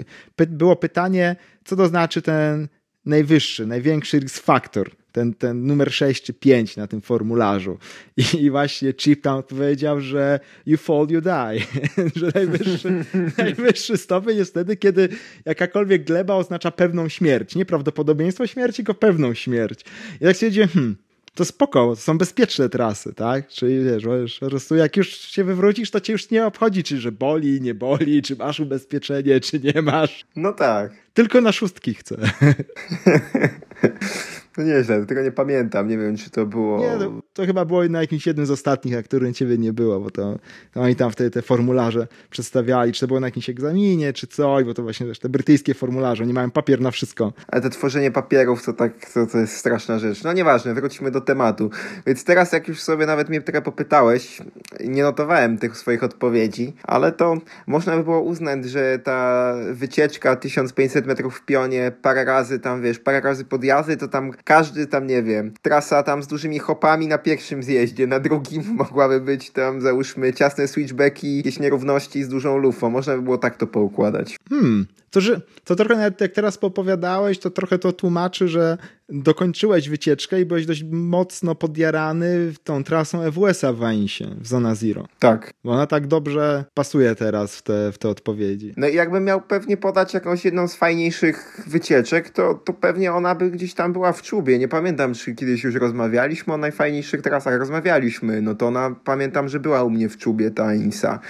[0.48, 2.68] Było pytanie, co to znaczy ten
[3.04, 7.78] najwyższy, największy risk factor ten, ten numer 6 czy 5 na tym formularzu.
[8.16, 11.60] I, i właśnie Chip tam powiedział, że you fall, you die.
[12.20, 13.04] że najwyższy,
[13.38, 15.08] najwyższy stopień jest wtedy, kiedy
[15.44, 17.54] jakakolwiek gleba oznacza pewną śmierć.
[17.54, 19.80] Nie prawdopodobieństwo śmierci, tylko pewną śmierć.
[20.20, 20.96] I tak stwierdziłem, hmm,
[21.34, 23.48] to spoko, to są bezpieczne trasy, tak?
[23.48, 26.98] Czyli wiesz, wiesz, po prostu jak już się wywrócisz, to cię już nie obchodzi, czy
[26.98, 30.24] że boli, nie boli, czy masz ubezpieczenie, czy nie masz.
[30.36, 31.03] No tak.
[31.14, 32.16] Tylko na szóstki chcę.
[34.58, 35.88] No nieźle, tego nie pamiętam.
[35.88, 36.78] Nie wiem, czy to było.
[36.78, 40.00] Nie, to, to, chyba było na jakimś jednym z ostatnich, na którym ciebie nie było,
[40.00, 40.38] bo to,
[40.72, 44.64] to oni tam wtedy te formularze przedstawiali, czy to było na jakimś egzaminie, czy coś,
[44.64, 47.32] bo to właśnie też te brytyjskie formularze, oni mają papier na wszystko.
[47.48, 50.24] Ale to tworzenie papierów to tak, to, to jest straszna rzecz.
[50.24, 51.70] No nieważne, wróćmy do tematu.
[52.06, 54.42] Więc teraz, jak już sobie nawet mnie trochę popytałeś,
[54.84, 57.36] nie notowałem tych swoich odpowiedzi, ale to
[57.66, 62.98] można by było uznać, że ta wycieczka 1500 metrów w pionie, parę razy tam, wiesz,
[62.98, 67.18] parę razy podjazdy, to tam każdy tam, nie wiem, trasa tam z dużymi hopami na
[67.18, 72.90] pierwszym zjeździe, na drugim mogłaby być tam, załóżmy, ciasne switchbacki, jakieś nierówności z dużą lufą.
[72.90, 74.36] Można by było tak to poukładać.
[74.50, 79.88] Hmm, to, że, to trochę nawet jak teraz popowiadałeś, to trochę to tłumaczy, że dokończyłeś
[79.88, 85.06] wycieczkę i byłeś dość mocno podjarany tą trasą EWS-a w Wainsie, w Zona Zero.
[85.18, 85.52] Tak.
[85.64, 88.74] Bo ona tak dobrze pasuje teraz w te, w te odpowiedzi.
[88.76, 93.34] No i jakbym miał pewnie podać jakąś jedną z fajniejszych wycieczek, to, to pewnie ona
[93.34, 94.58] by gdzieś tam była w czubie.
[94.58, 97.58] Nie pamiętam, czy kiedyś już rozmawialiśmy o najfajniejszych trasach.
[97.58, 101.20] Rozmawialiśmy, no to ona, pamiętam, że była u mnie w czubie ta Insa,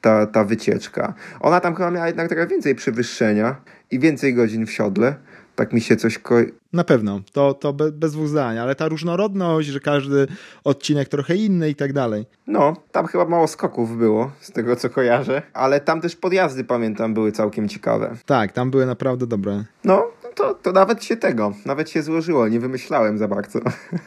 [0.00, 1.14] ta, ta wycieczka.
[1.40, 3.56] Ona tam chyba miała jednak trochę więcej przewyższenia
[3.90, 5.14] i więcej godzin w siodle.
[5.54, 6.34] Tak mi się coś ko
[6.72, 10.26] na pewno, to, to be, bez dwóch zdań, ale ta różnorodność, że każdy
[10.64, 12.26] odcinek trochę inny i tak dalej.
[12.46, 17.14] No, tam chyba mało skoków było, z tego co kojarzę, ale tam też podjazdy, pamiętam,
[17.14, 18.16] były całkiem ciekawe.
[18.26, 19.64] Tak, tam były naprawdę dobre.
[19.84, 23.60] No, to, to nawet się tego, nawet się złożyło, nie wymyślałem za bardzo.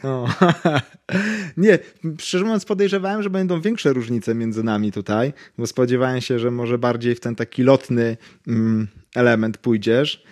[0.04, 0.26] No.
[1.56, 1.78] nie,
[2.18, 6.78] szczerze mówiąc podejrzewałem, że będą większe różnice między nami tutaj, bo spodziewałem się, że może
[6.78, 8.16] bardziej w ten taki lotny
[8.48, 10.24] mm, element pójdziesz,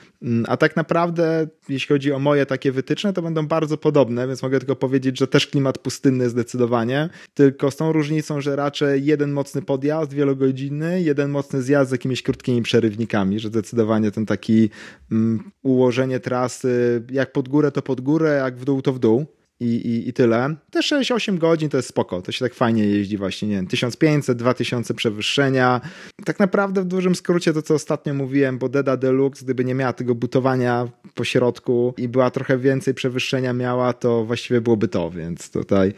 [0.47, 4.59] a tak naprawdę, jeśli chodzi o moje takie wytyczne, to będą bardzo podobne, więc mogę
[4.59, 9.63] tylko powiedzieć, że też klimat pustynny zdecydowanie, tylko z tą różnicą, że raczej jeden mocny
[9.63, 14.71] podjazd wielogodzinny, jeden mocny zjazd z jakimiś krótkimi przerywnikami, że zdecydowanie ten taki
[15.13, 19.27] um, ułożenie trasy, jak pod górę to pod górę, jak w dół to w dół
[19.63, 20.55] i, i, i tyle.
[20.71, 24.39] Te 6-8 godzin to jest spoko, to się tak fajnie jeździ właśnie, nie wiem, 1500,
[24.39, 25.81] 2000 przewyższenia.
[26.25, 29.93] Tak naprawdę w dużym skrócie to, co ostatnio mówiłem, bo Deda Deluxe, gdyby nie miała
[29.93, 35.51] tego butowania po środku i była trochę więcej przewyższenia miała, to właściwie byłoby to, więc
[35.51, 35.93] tutaj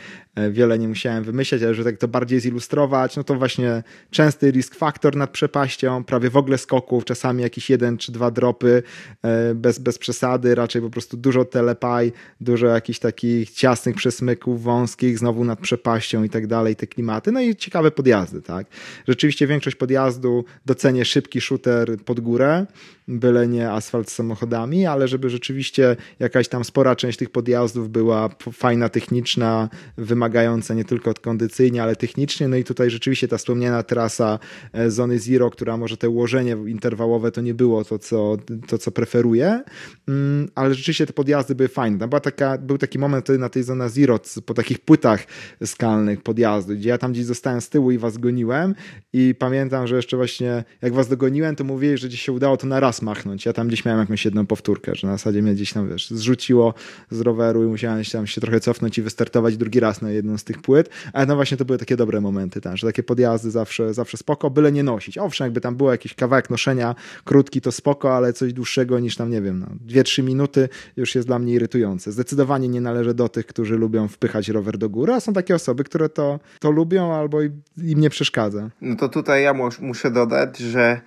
[0.51, 4.75] wiele nie musiałem wymyślać, ale że tak to bardziej zilustrować, no to właśnie częsty risk
[4.75, 8.83] factor nad przepaścią, prawie w ogóle skoków, czasami jakiś jeden czy dwa dropy
[9.23, 15.19] e, bez, bez przesady, raczej po prostu dużo telepaj, dużo jakichś takich ciasnych przesmyków wąskich,
[15.19, 17.33] znowu nad przepaścią i tak dalej, te klimaty.
[17.33, 18.67] No i ciekawe podjazdy, tak.
[19.09, 22.67] Rzeczywiście większość podjazdu docenię szybki shooter pod górę,
[23.09, 28.29] byle nie asfalt z samochodami, ale żeby rzeczywiście jakaś tam spora część tych podjazdów była
[28.53, 32.49] fajna, techniczna, wymagająca nie tylko kondycyjnie, ale technicznie.
[32.49, 34.39] No i tutaj rzeczywiście ta wspomniana trasa
[34.73, 38.37] e, Zony Zero, która może te ułożenie interwałowe to nie było to, co,
[38.69, 39.63] to, co preferuję,
[40.09, 42.09] mm, ale rzeczywiście te podjazdy były fajne.
[42.09, 45.27] Była taka, był taki moment wtedy na tej Zona Zero po takich płytach
[45.65, 48.75] skalnych podjazdu, gdzie ja tam gdzieś zostałem z tyłu i was goniłem
[49.13, 52.67] i pamiętam, że jeszcze właśnie jak was dogoniłem, to mówili, że gdzieś się udało to
[52.67, 53.47] na raz machnąć.
[53.47, 56.75] Ja tam gdzieś miałem jakąś jedną powtórkę, że na zasadzie mnie gdzieś tam, wiesz, zrzuciło
[57.11, 60.39] z roweru i musiałem się tam się trochę cofnąć i wystartować drugi raz na jedną
[60.39, 63.51] z tych płyt, ale no właśnie to były takie dobre momenty tam, że takie podjazdy
[63.51, 65.19] zawsze, zawsze spoko, byle nie nosić.
[65.19, 69.31] Owszem, jakby tam było jakiś kawałek noszenia krótki, to spoko, ale coś dłuższego niż tam,
[69.31, 72.13] nie wiem, no, 2-3 minuty już jest dla mnie irytujące.
[72.13, 75.85] Zdecydowanie nie należy do tych, którzy lubią wpychać rower do góry, a są takie osoby,
[75.85, 78.71] które to, to lubią albo im nie przeszkadza.
[78.81, 81.01] No to tutaj ja muszę dodać, że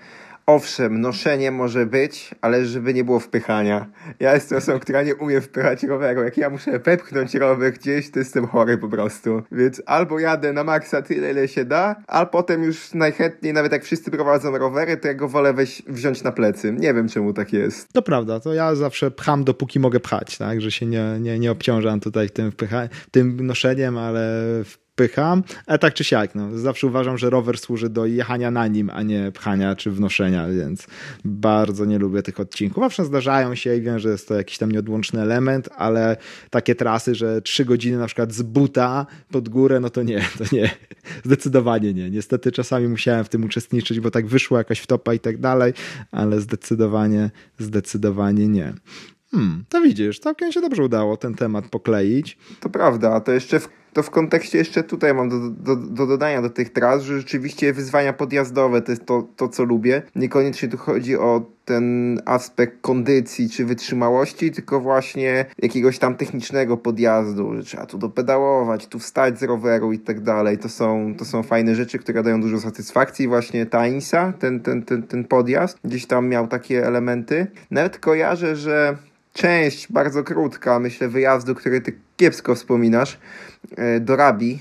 [0.48, 3.88] owszem, noszenie może być, ale żeby nie było wpychania.
[4.20, 6.24] Ja jestem osobą, która nie umie wpychać roweru.
[6.24, 9.44] Jak ja muszę wepchnąć rower gdzieś, to jestem chory po prostu.
[9.52, 13.84] Więc albo jadę na maksa tyle, ile się da, a potem już najchętniej, nawet jak
[13.84, 16.74] wszyscy prowadzą rowery, to ja go wolę weź, wziąć na plecy.
[16.74, 17.94] Nie wiem, czemu tak jest.
[17.94, 20.62] To prawda, to ja zawsze pcham, dopóki mogę pchać, tak?
[20.62, 24.44] Że się nie, nie, nie obciążam tutaj tym, wpycha- tym noszeniem, ale
[24.98, 28.90] pycham, ale tak czy siak, no, zawsze uważam, że rower służy do jechania na nim,
[28.94, 30.88] a nie pchania czy wnoszenia, więc
[31.26, 32.84] bardzo nie lubię tych odcinków.
[32.84, 36.18] Owszem, zdarzają się i wiem, że jest to jakiś tam nieodłączny element, ale
[36.50, 40.56] takie trasy, że trzy godziny na przykład z buta pod górę, no to nie, to
[40.56, 40.70] nie.
[41.26, 42.10] Zdecydowanie nie.
[42.10, 45.74] Niestety czasami musiałem w tym uczestniczyć, bo tak wyszło jakaś wtopa i tak dalej,
[46.12, 48.74] ale zdecydowanie, zdecydowanie nie.
[49.32, 52.38] Hmm, to widzisz, całkiem się dobrze udało ten temat pokleić.
[52.60, 56.08] To prawda, a to jeszcze w to w kontekście jeszcze tutaj mam do, do, do,
[56.08, 60.02] dodania do tych tras, że rzeczywiście wyzwania podjazdowe to jest to, to, co lubię.
[60.16, 67.56] Niekoniecznie tu chodzi o ten aspekt kondycji czy wytrzymałości, tylko właśnie jakiegoś tam technicznego podjazdu,
[67.56, 70.58] że trzeba tu dopedałować, tu wstać z roweru i tak dalej.
[70.58, 73.28] To są, to są fajne rzeczy, które dają dużo satysfakcji.
[73.28, 77.48] Właśnie Tainsa, ten, ten, ten, ten podjazd, gdzieś tam miał takie elementy.
[77.72, 78.98] Nawet kojarzę, że
[79.34, 83.18] część bardzo krótka, myślę, wyjazdu, który ty kiepsko wspominasz,
[83.78, 84.60] e, do Rabi,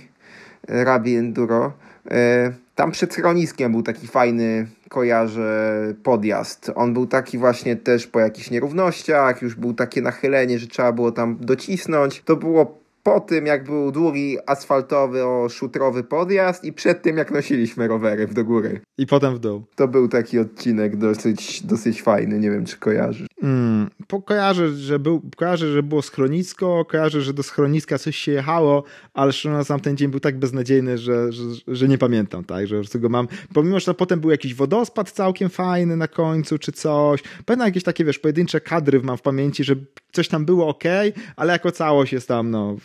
[0.68, 1.72] Rabi Enduro.
[2.10, 6.70] E, tam przed schroniskiem był taki fajny, kojarzę, podjazd.
[6.74, 11.12] On był taki właśnie też po jakichś nierównościach, już był takie nachylenie, że trzeba było
[11.12, 12.22] tam docisnąć.
[12.24, 17.30] To było po tym, jak był długi asfaltowy, o szutrowy podjazd i przed tym, jak
[17.30, 18.80] nosiliśmy rowery w do góry.
[18.98, 19.64] I potem w dół.
[19.76, 23.26] To był taki odcinek dosyć, dosyć fajny, nie wiem czy kojarzysz.
[23.42, 23.90] Mm,
[24.24, 28.84] kojarzę, że był, kojarzę, że było schronisko, kojarzę, że do schroniska coś się jechało,
[29.14, 32.82] ale szczerze sam ten dzień był tak beznadziejny, że, że, że nie pamiętam, tak, że
[32.92, 37.22] po go mam, pomimo, że potem był jakiś wodospad całkiem fajny na końcu, czy coś,
[37.46, 39.76] pamiętam jakieś takie, wiesz, pojedyncze kadry mam w pamięci, że
[40.12, 40.84] coś tam było ok,
[41.36, 42.76] ale jako całość jest tam, no,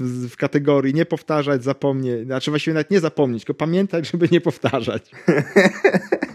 [0.00, 5.10] w, kategorii nie powtarzać, zapomnieć, znaczy właściwie nawet nie zapomnieć, tylko pamiętać, żeby nie powtarzać.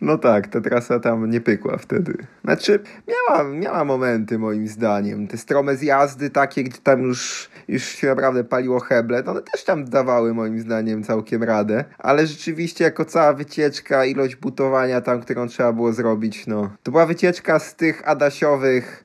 [0.00, 2.14] No tak, ta trasa tam nie pykła wtedy.
[2.44, 5.28] Znaczy, miała, miała momenty moim zdaniem.
[5.28, 9.64] Te strome zjazdy takie, gdzie tam już, już się naprawdę paliło heble, to one też
[9.64, 11.84] tam dawały moim zdaniem całkiem radę.
[11.98, 16.70] Ale rzeczywiście jako cała wycieczka, ilość butowania tam, którą trzeba było zrobić, no.
[16.82, 19.04] To była wycieczka z tych adasiowych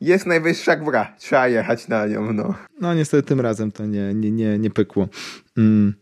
[0.00, 2.54] jest najwyższa góra, trzeba jechać na nią, no.
[2.80, 5.08] No niestety tym razem to nie, nie, nie, nie pykło.
[5.56, 5.94] Mm.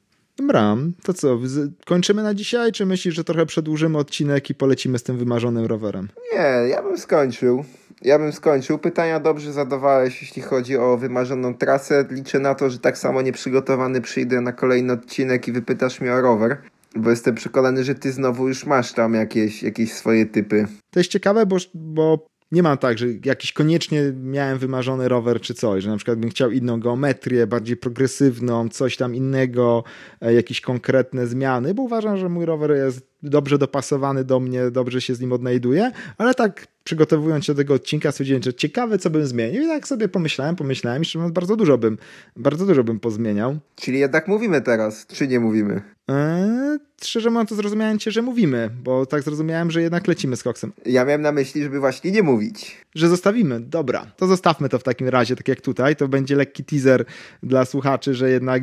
[1.02, 1.38] To co,
[1.86, 6.08] kończymy na dzisiaj, czy myślisz, że trochę przedłużymy odcinek i polecimy z tym wymarzonym rowerem?
[6.32, 7.64] Nie, ja bym skończył.
[8.02, 8.78] Ja bym skończył.
[8.78, 12.04] Pytania dobrze zadawałeś, jeśli chodzi o wymarzoną trasę.
[12.10, 16.20] Liczę na to, że tak samo nieprzygotowany przyjdę na kolejny odcinek i wypytasz mnie o
[16.20, 16.56] rower.
[16.96, 20.66] Bo jestem przekonany, że ty znowu już masz tam jakieś, jakieś swoje typy.
[20.90, 25.54] To jest ciekawe, bo, bo nie mam tak, że jakiś koniecznie miałem wymarzony rower czy
[25.54, 29.84] coś, że na przykład bym chciał inną geometrię, bardziej progresywną, coś tam innego,
[30.20, 35.00] e, jakieś konkretne zmiany, bo uważam, że mój rower jest dobrze dopasowany do mnie, dobrze
[35.00, 39.10] się z nim odnajduje, ale tak przygotowując się do tego odcinka stwierdziłem, że ciekawe co
[39.10, 41.98] bym zmienił i tak sobie pomyślałem, pomyślałem i szczerze mówiąc bardzo dużo bym,
[42.36, 43.58] bardzo dużo bym pozmieniał.
[43.76, 45.82] Czyli jednak mówimy teraz, czy nie mówimy?
[46.08, 50.42] Eee, szczerze mówiąc to zrozumiałem cię, że mówimy, bo tak zrozumiałem, że jednak lecimy z
[50.42, 50.72] koksem.
[50.86, 52.76] Ja miałem na myśli, żeby właśnie nie mówić.
[52.94, 56.64] Że zostawimy, dobra, to zostawmy to w takim razie, tak jak tutaj, to będzie lekki
[56.64, 57.04] teaser
[57.42, 58.62] dla słuchaczy, że jednak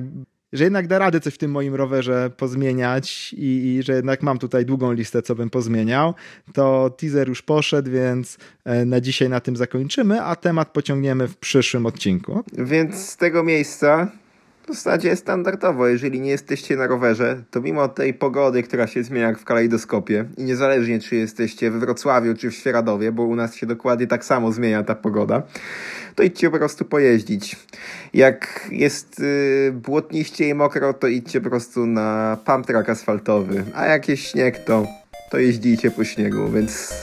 [0.54, 4.40] że jednak da radę coś w tym moim rowerze pozmieniać i, i, że jednak mam
[4.40, 6.14] tutaj długą listę, co bym pozmieniał,
[6.54, 11.38] to teaser już poszedł, więc e, na dzisiaj na tym zakończymy, a temat pociągniemy w
[11.38, 12.44] przyszłym odcinku.
[12.58, 14.12] Więc z tego miejsca
[14.70, 19.28] w zasadzie standardowo, jeżeli nie jesteście na rowerze, to mimo tej pogody, która się zmienia
[19.28, 23.56] jak w kalejdoskopie i niezależnie czy jesteście we Wrocławiu czy w Świeradowie, bo u nas
[23.56, 25.44] się dokładnie tak samo zmienia ta pogoda,
[26.16, 27.56] to idźcie po prostu pojeździć.
[28.14, 33.86] Jak jest yy, błotniście i mokro, to idźcie po prostu na pump track asfaltowy, a
[33.86, 34.88] jak jest śnieg, to,
[35.32, 36.94] to jeździcie po śniegu, więc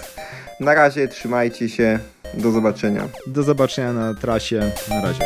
[0.60, 1.98] na razie trzymajcie się,
[2.34, 3.08] do zobaczenia.
[3.26, 5.24] Do zobaczenia na trasie, na razie.